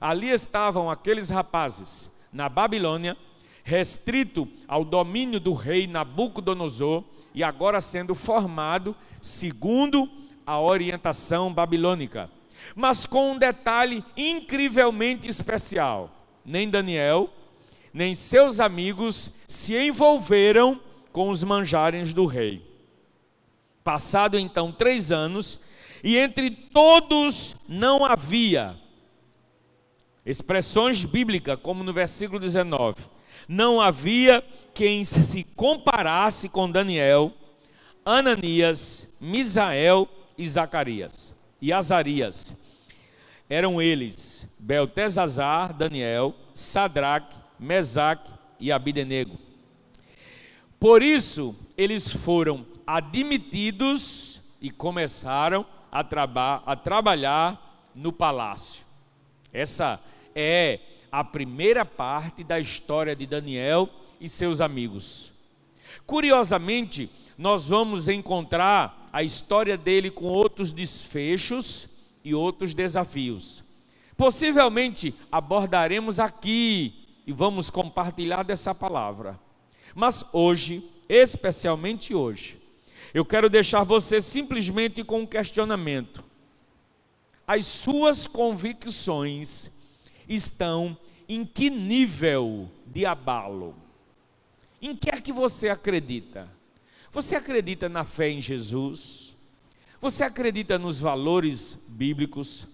Ali 0.00 0.30
estavam 0.30 0.90
aqueles 0.90 1.30
rapazes 1.30 2.10
na 2.32 2.48
Babilônia 2.48 3.16
restrito 3.64 4.48
ao 4.66 4.84
domínio 4.84 5.38
do 5.38 5.52
rei 5.52 5.86
Nabucodonosor 5.86 7.04
e 7.34 7.42
agora 7.42 7.80
sendo 7.80 8.14
formado 8.14 8.96
segundo 9.20 10.08
a 10.46 10.60
orientação 10.60 11.52
babilônica. 11.52 12.28
Mas 12.74 13.06
com 13.06 13.32
um 13.32 13.38
detalhe 13.38 14.04
incrivelmente 14.16 15.28
especial: 15.28 16.10
nem 16.44 16.68
Daniel, 16.68 17.30
nem 17.92 18.14
seus 18.14 18.60
amigos 18.60 19.30
se 19.46 19.76
envolveram 19.76 20.80
com 21.12 21.30
os 21.30 21.44
manjares 21.44 22.12
do 22.12 22.26
rei. 22.26 22.71
Passado 23.84 24.38
então 24.38 24.70
três 24.70 25.10
anos, 25.10 25.60
e 26.04 26.16
entre 26.16 26.50
todos 26.50 27.56
não 27.68 28.04
havia 28.04 28.76
expressões 30.24 31.04
bíblicas, 31.04 31.58
como 31.60 31.82
no 31.82 31.92
versículo 31.92 32.38
19 32.38 33.12
não 33.48 33.80
havia 33.80 34.42
quem 34.74 35.04
se 35.04 35.44
comparasse 35.44 36.48
com 36.48 36.70
Daniel, 36.70 37.32
Ananias, 38.04 39.12
Misael 39.20 40.08
e 40.36 40.46
Zacarias 40.48 41.34
e 41.60 41.72
Azarias. 41.72 42.56
Eram 43.48 43.80
eles 43.82 44.48
Beltesazar, 44.58 45.74
Daniel, 45.74 46.34
Sadraque, 46.54 47.36
Mesaque 47.58 48.30
e 48.58 48.72
Abidenego. 48.72 49.38
Por 50.80 51.02
isso, 51.02 51.54
eles 51.76 52.10
foram 52.10 52.64
admitidos 52.92 54.42
e 54.60 54.70
começaram 54.70 55.64
a, 55.90 56.04
traba 56.04 56.62
a 56.66 56.76
trabalhar 56.76 57.88
no 57.94 58.12
palácio. 58.12 58.84
Essa 59.50 59.98
é 60.34 60.78
a 61.10 61.24
primeira 61.24 61.86
parte 61.86 62.44
da 62.44 62.60
história 62.60 63.16
de 63.16 63.26
Daniel 63.26 63.88
e 64.20 64.28
seus 64.28 64.60
amigos. 64.60 65.32
Curiosamente, 66.04 67.08
nós 67.38 67.66
vamos 67.66 68.08
encontrar 68.08 69.06
a 69.10 69.22
história 69.22 69.78
dele 69.78 70.10
com 70.10 70.26
outros 70.26 70.70
desfechos 70.70 71.88
e 72.22 72.34
outros 72.34 72.74
desafios. 72.74 73.64
possivelmente 74.18 75.14
abordaremos 75.32 76.20
aqui 76.20 77.06
e 77.26 77.32
vamos 77.32 77.70
compartilhar 77.70 78.42
dessa 78.42 78.74
palavra. 78.74 79.40
Mas 79.94 80.22
hoje, 80.30 80.86
especialmente 81.08 82.14
hoje, 82.14 82.61
eu 83.12 83.24
quero 83.24 83.48
deixar 83.48 83.84
você 83.84 84.20
simplesmente 84.20 85.04
com 85.04 85.20
um 85.20 85.26
questionamento. 85.26 86.24
As 87.46 87.66
suas 87.66 88.26
convicções 88.26 89.70
estão 90.28 90.96
em 91.28 91.44
que 91.44 91.70
nível 91.70 92.70
de 92.86 93.04
abalo? 93.04 93.74
Em 94.80 94.96
que 94.96 95.10
é 95.10 95.20
que 95.20 95.32
você 95.32 95.68
acredita? 95.68 96.48
Você 97.10 97.36
acredita 97.36 97.88
na 97.88 98.04
fé 98.04 98.30
em 98.30 98.40
Jesus? 98.40 99.36
Você 100.00 100.24
acredita 100.24 100.78
nos 100.78 100.98
valores 100.98 101.78
bíblicos? 101.88 102.66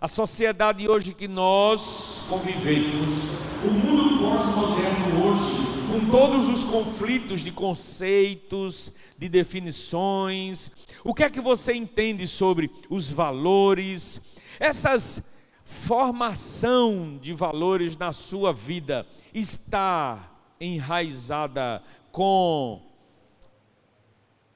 A 0.00 0.08
sociedade 0.08 0.88
hoje 0.88 1.14
que 1.14 1.28
nós 1.28 2.24
convivemos, 2.28 3.08
o 3.62 3.70
mundo 3.70 4.18
pós-moderno 4.18 5.28
hoje, 5.28 5.73
com 5.94 6.10
todos 6.10 6.48
os 6.48 6.64
conflitos 6.64 7.42
de 7.42 7.52
conceitos, 7.52 8.90
de 9.16 9.28
definições, 9.28 10.68
o 11.04 11.14
que 11.14 11.22
é 11.22 11.30
que 11.30 11.40
você 11.40 11.72
entende 11.72 12.26
sobre 12.26 12.68
os 12.90 13.08
valores? 13.08 14.20
Essas 14.58 15.22
formação 15.64 17.16
de 17.22 17.32
valores 17.32 17.96
na 17.96 18.12
sua 18.12 18.52
vida 18.52 19.06
está 19.32 20.32
enraizada 20.60 21.80
com 22.10 22.82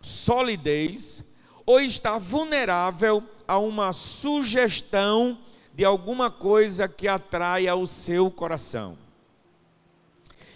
solidez 0.00 1.22
ou 1.64 1.80
está 1.80 2.18
vulnerável 2.18 3.22
a 3.46 3.58
uma 3.58 3.92
sugestão 3.92 5.38
de 5.72 5.84
alguma 5.84 6.32
coisa 6.32 6.88
que 6.88 7.06
atraia 7.06 7.76
o 7.76 7.86
seu 7.86 8.28
coração. 8.28 8.98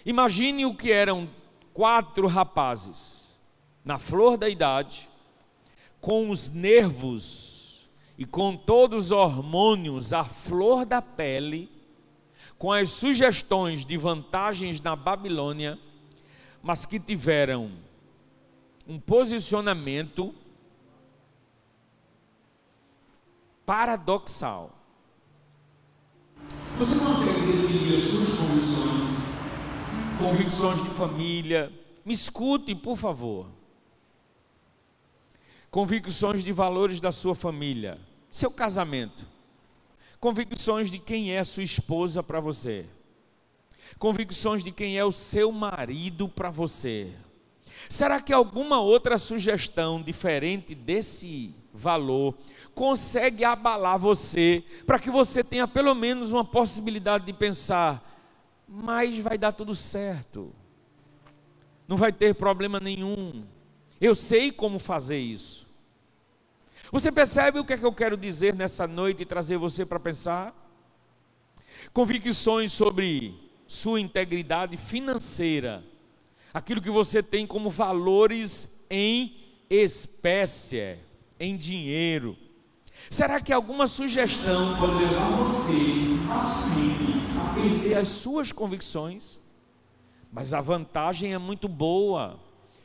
Imagine 0.05 0.65
o 0.65 0.75
que 0.75 0.91
eram 0.91 1.29
quatro 1.73 2.27
rapazes, 2.27 3.39
na 3.83 3.97
flor 3.97 4.37
da 4.37 4.49
idade, 4.49 5.09
com 6.01 6.29
os 6.29 6.49
nervos 6.49 7.87
e 8.17 8.25
com 8.25 8.55
todos 8.55 9.05
os 9.05 9.11
hormônios 9.11 10.11
à 10.13 10.23
flor 10.23 10.85
da 10.85 11.01
pele, 11.01 11.71
com 12.57 12.71
as 12.71 12.89
sugestões 12.89 13.85
de 13.85 13.97
vantagens 13.97 14.79
na 14.81 14.95
Babilônia, 14.95 15.79
mas 16.61 16.85
que 16.85 16.99
tiveram 16.99 17.71
um 18.87 18.99
posicionamento 18.99 20.33
paradoxal. 23.65 24.77
Você 26.77 26.99
consegue 26.99 27.51
definir 27.53 27.97
as 27.97 28.03
suas 28.03 28.39
convicções? 28.39 28.92
Convicções 30.19 30.83
de 30.83 30.89
família. 30.89 31.71
Me 32.05 32.13
escute, 32.13 32.75
por 32.75 32.95
favor. 32.95 33.47
Convicções 35.71 36.43
de 36.43 36.51
valores 36.51 37.01
da 37.01 37.11
sua 37.11 37.33
família, 37.33 37.99
seu 38.29 38.51
casamento. 38.51 39.25
Convicções 40.19 40.91
de 40.91 40.99
quem 40.99 41.31
é 41.31 41.43
sua 41.43 41.63
esposa 41.63 42.21
para 42.21 42.39
você. 42.39 42.85
Convicções 43.97 44.63
de 44.63 44.71
quem 44.71 44.97
é 44.97 45.03
o 45.03 45.11
seu 45.11 45.51
marido 45.51 46.29
para 46.29 46.49
você. 46.49 47.11
Será 47.89 48.21
que 48.21 48.31
alguma 48.31 48.79
outra 48.79 49.17
sugestão 49.17 50.01
diferente 50.01 50.73
desse 50.75 51.53
valor 51.73 52.37
consegue 52.73 53.43
abalar 53.43 53.99
você, 53.99 54.63
para 54.85 54.99
que 54.99 55.09
você 55.09 55.43
tenha 55.43 55.67
pelo 55.67 55.93
menos 55.93 56.31
uma 56.31 56.45
possibilidade 56.45 57.25
de 57.25 57.33
pensar, 57.33 58.12
mas 58.67 59.17
vai 59.19 59.37
dar 59.37 59.51
tudo 59.51 59.75
certo, 59.75 60.53
não 61.87 61.97
vai 61.97 62.11
ter 62.11 62.33
problema 62.35 62.79
nenhum, 62.79 63.45
eu 63.99 64.15
sei 64.15 64.51
como 64.51 64.79
fazer 64.79 65.19
isso. 65.19 65.71
Você 66.91 67.11
percebe 67.11 67.59
o 67.59 67.65
que 67.65 67.73
é 67.73 67.77
que 67.77 67.85
eu 67.85 67.93
quero 67.93 68.15
dizer 68.15 68.53
nessa 68.53 68.85
noite 68.85 69.23
e 69.23 69.25
trazer 69.25 69.57
você 69.57 69.85
para 69.85 69.99
pensar? 69.99 70.53
Convicções 71.91 72.71
sobre 72.71 73.33
sua 73.67 73.99
integridade 73.99 74.77
financeira, 74.77 75.83
aquilo 76.53 76.81
que 76.81 76.91
você 76.91 77.23
tem 77.23 77.47
como 77.47 77.69
valores 77.69 78.69
em 78.89 79.35
espécie, 79.69 80.99
em 81.39 81.57
dinheiro. 81.57 82.37
Será 83.09 83.39
que 83.39 83.53
alguma 83.53 83.87
sugestão 83.87 84.77
pode 84.79 84.95
levar 84.95 85.29
você 85.37 86.17
facilmente 86.27 87.37
a 87.37 87.53
perder 87.53 87.95
as 87.95 88.07
suas 88.07 88.51
convicções? 88.51 89.39
Mas 90.31 90.53
a 90.53 90.61
vantagem 90.61 91.33
é 91.33 91.37
muito 91.37 91.67
boa. 91.67 92.39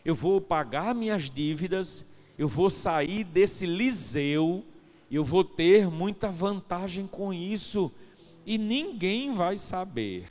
Eu 0.04 0.14
vou 0.14 0.40
pagar 0.40 0.94
minhas 0.94 1.30
dívidas, 1.30 2.04
eu 2.36 2.46
vou 2.48 2.68
sair 2.68 3.24
desse 3.24 3.66
liseu, 3.66 4.64
eu 5.10 5.24
vou 5.24 5.42
ter 5.42 5.88
muita 5.88 6.30
vantagem 6.30 7.06
com 7.06 7.32
isso 7.32 7.90
e 8.44 8.58
ninguém 8.58 9.32
vai 9.32 9.56
saber. 9.56 10.28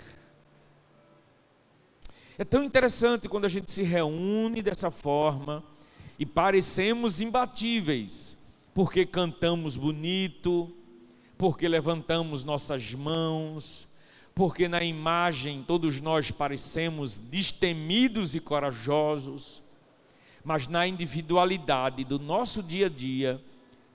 É 2.38 2.46
tão 2.46 2.64
interessante 2.64 3.28
quando 3.28 3.46
a 3.46 3.50
gente 3.50 3.72
se 3.72 3.82
reúne 3.82 4.62
dessa 4.62 4.92
forma 4.92 5.64
e 6.20 6.26
parecemos 6.26 7.20
imbatíveis 7.20 8.37
porque 8.78 9.08
cantamos 9.08 9.76
bonito, 9.76 10.72
porque 11.36 11.68
levantamos 11.68 12.44
nossas 12.44 12.94
mãos, 12.94 13.88
porque 14.36 14.68
na 14.68 14.84
imagem 14.84 15.64
todos 15.64 16.00
nós 16.00 16.30
parecemos 16.30 17.18
destemidos 17.18 18.36
e 18.36 18.40
corajosos, 18.40 19.64
mas 20.44 20.68
na 20.68 20.86
individualidade 20.86 22.04
do 22.04 22.20
nosso 22.20 22.62
dia 22.62 22.86
a 22.86 22.90
dia, 22.90 23.44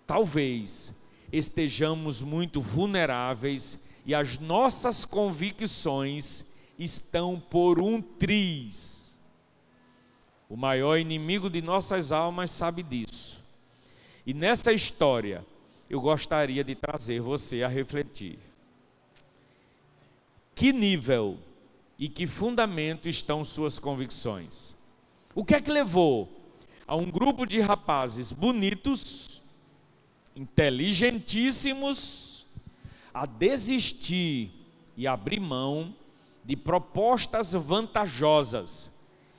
talvez 0.05 0.93
estejamos 1.33 2.21
muito 2.21 2.61
vulneráveis 2.61 3.79
e 4.05 4.13
as 4.13 4.37
nossas 4.37 5.05
convicções 5.05 6.45
estão 6.77 7.39
por 7.39 7.79
um 7.79 8.03
triz. 8.03 9.17
O 10.49 10.57
maior 10.57 10.99
inimigo 10.99 11.49
de 11.49 11.63
nossas 11.63 12.11
almas 12.11 12.51
sabe 12.51 12.83
disso. 12.83 13.42
E 14.27 14.33
nessa 14.33 14.73
história, 14.73 15.45
eu 15.91 16.01
gostaria 16.01 16.63
de 16.63 16.75
trazer 16.75 17.21
você 17.21 17.63
a 17.63 17.69
refletir. 17.69 18.39
Que 20.55 20.73
nível 20.73 21.39
e 21.99 22.09
que 22.09 22.27
fundamento 22.27 23.09
estão 23.09 23.45
suas 23.45 23.79
convicções? 23.79 24.77
O 25.35 25.45
que 25.45 25.55
é 25.55 25.61
que 25.61 25.71
levou 25.71 26.41
a 26.87 26.95
um 26.95 27.11
grupo 27.11 27.45
de 27.45 27.61
rapazes 27.61 28.33
bonitos, 28.33 29.43
inteligentíssimos, 30.37 32.47
a 33.13 33.27
desistir 33.27 34.51
e 34.97 35.07
abrir 35.07 35.41
mão 35.41 35.95
de 36.45 36.57
propostas 36.57 37.53
vantajosas 37.53 38.91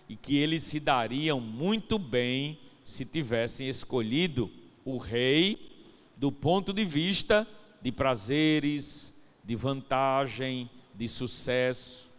e 0.08 0.16
que 0.16 0.38
eles 0.38 0.64
se 0.64 0.80
dariam 0.80 1.40
muito 1.40 1.98
bem 1.98 2.60
se 2.84 3.06
tivessem 3.06 3.70
escolhido 3.70 4.52
o 4.86 4.98
rei 4.98 5.72
do 6.18 6.32
ponto 6.32 6.72
de 6.74 6.86
vista 6.86 7.48
de 7.82 7.92
prazeres, 7.92 9.14
de 9.44 9.56
vantagem, 9.56 10.70
de 10.96 11.08
sucesso. 11.08 12.10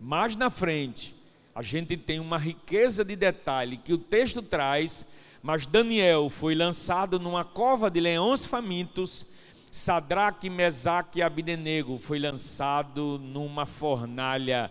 Mais 0.00 0.34
na 0.36 0.48
frente, 0.50 1.14
a 1.54 1.62
gente 1.62 1.96
tem 1.96 2.18
uma 2.18 2.38
riqueza 2.38 3.04
de 3.04 3.14
detalhe 3.14 3.76
que 3.76 3.92
o 3.92 3.98
texto 3.98 4.40
traz, 4.40 5.04
mas 5.42 5.66
Daniel 5.66 6.30
foi 6.30 6.54
lançado 6.54 7.20
numa 7.20 7.44
cova 7.44 7.90
de 7.90 8.00
leões 8.00 8.46
famintos, 8.46 9.26
Sadraque, 9.70 10.50
Mesaque 10.50 11.18
e 11.18 11.22
Abdenego 11.22 11.96
foi 11.96 12.18
lançado 12.18 13.18
numa 13.18 13.64
fornalha 13.64 14.70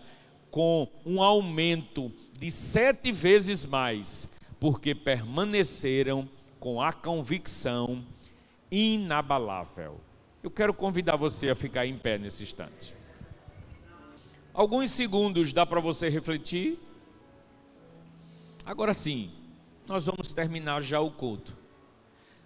com 0.50 0.86
um 1.04 1.22
aumento 1.22 2.12
de 2.38 2.50
sete 2.50 3.10
vezes 3.10 3.64
mais, 3.64 4.28
porque 4.60 4.94
permaneceram 4.94 6.28
com 6.62 6.80
a 6.80 6.92
convicção 6.92 8.06
inabalável. 8.70 10.00
Eu 10.44 10.48
quero 10.48 10.72
convidar 10.72 11.16
você 11.16 11.50
a 11.50 11.56
ficar 11.56 11.86
em 11.86 11.98
pé 11.98 12.16
nesse 12.16 12.44
instante. 12.44 12.94
Alguns 14.54 14.92
segundos 14.92 15.52
dá 15.52 15.66
para 15.66 15.80
você 15.80 16.08
refletir. 16.08 16.78
Agora 18.64 18.94
sim, 18.94 19.32
nós 19.88 20.06
vamos 20.06 20.32
terminar 20.32 20.80
já 20.82 21.00
o 21.00 21.10
culto. 21.10 21.52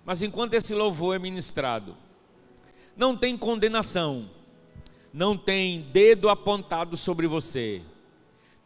Mas 0.02 0.22
enquanto 0.22 0.54
esse 0.54 0.74
louvor 0.74 1.14
é 1.14 1.18
ministrado, 1.18 1.94
não 2.96 3.14
tem 3.14 3.36
condenação, 3.36 4.30
não 5.12 5.36
tem 5.36 5.82
dedo 5.92 6.30
apontado 6.30 6.96
sobre 6.96 7.26
você, 7.26 7.82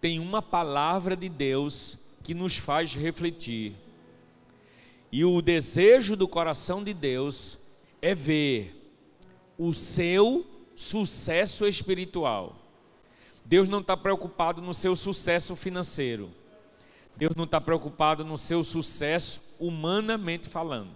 tem 0.01 0.21
uma 0.21 0.41
palavra 0.41 1.17
de 1.17 1.29
Deus 1.29 1.99
que 2.23 2.35
nos 2.35 2.57
faz 2.57 2.95
refletir 2.95 3.75
e 5.13 5.25
o 5.25 5.43
desejo 5.43 6.17
do 6.17 6.29
coração 6.29 6.85
de 6.85 6.95
Deus 6.95 7.59
é 8.01 8.15
ver 8.15 8.77
o 9.59 9.73
seu 9.73 10.47
sucesso 10.75 11.67
espiritual. 11.67 12.57
Deus 13.45 13.69
não 13.69 13.81
está 13.81 13.97
preocupado 13.97 14.63
no 14.63 14.73
seu 14.73 14.95
sucesso 14.95 15.57
financeiro. 15.57 16.31
Deus 17.17 17.35
não 17.35 17.45
está 17.45 17.61
preocupado 17.61 18.25
no 18.25 18.39
seu 18.39 18.63
sucesso 18.63 19.43
humanamente 19.59 20.49
falando. 20.49 20.91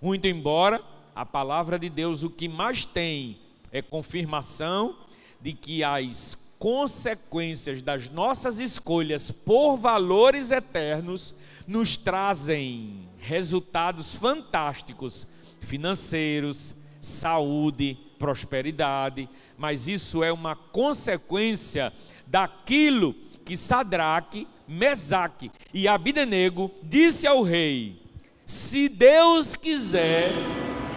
Muito 0.00 0.26
embora 0.26 0.82
a 1.14 1.26
palavra 1.26 1.78
de 1.78 1.90
Deus 1.90 2.22
o 2.22 2.30
que 2.30 2.48
mais 2.48 2.84
tem 2.84 3.38
é 3.72 3.82
confirmação 3.82 4.96
de 5.40 5.52
que 5.52 5.82
as 5.82 6.36
consequências 6.64 7.82
das 7.82 8.08
nossas 8.08 8.58
escolhas 8.58 9.30
por 9.30 9.76
valores 9.76 10.50
eternos 10.50 11.34
nos 11.66 11.98
trazem 11.98 13.06
resultados 13.18 14.14
fantásticos 14.14 15.26
financeiros, 15.60 16.74
saúde, 17.02 17.98
prosperidade, 18.18 19.28
mas 19.58 19.88
isso 19.88 20.24
é 20.24 20.32
uma 20.32 20.56
consequência 20.56 21.92
daquilo 22.26 23.14
que 23.44 23.58
Sadraque, 23.58 24.48
Mesaque 24.66 25.50
e 25.70 25.86
Abidenego 25.86 26.70
disse 26.82 27.26
ao 27.26 27.42
rei: 27.42 28.00
Se 28.46 28.88
Deus 28.88 29.54
quiser, 29.54 30.32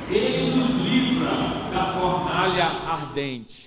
ele 0.10 0.56
nos 0.56 0.70
livra 0.86 1.30
da 1.74 1.94
fornalha 1.94 2.64
ardente. 2.64 3.67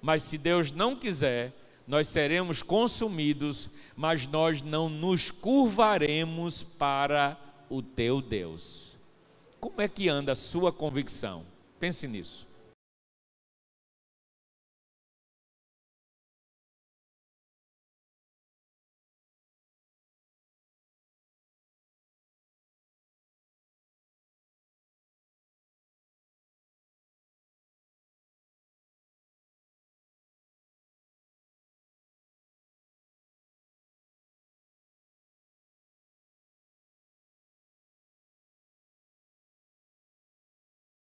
Mas 0.00 0.22
se 0.22 0.38
Deus 0.38 0.72
não 0.72 0.96
quiser, 0.96 1.52
nós 1.86 2.08
seremos 2.08 2.62
consumidos, 2.62 3.68
mas 3.96 4.26
nós 4.26 4.62
não 4.62 4.88
nos 4.88 5.30
curvaremos 5.30 6.62
para 6.62 7.38
o 7.68 7.82
teu 7.82 8.20
Deus. 8.20 8.96
Como 9.58 9.80
é 9.80 9.88
que 9.88 10.08
anda 10.08 10.32
a 10.32 10.36
sua 10.36 10.72
convicção? 10.72 11.44
Pense 11.78 12.06
nisso. 12.06 12.49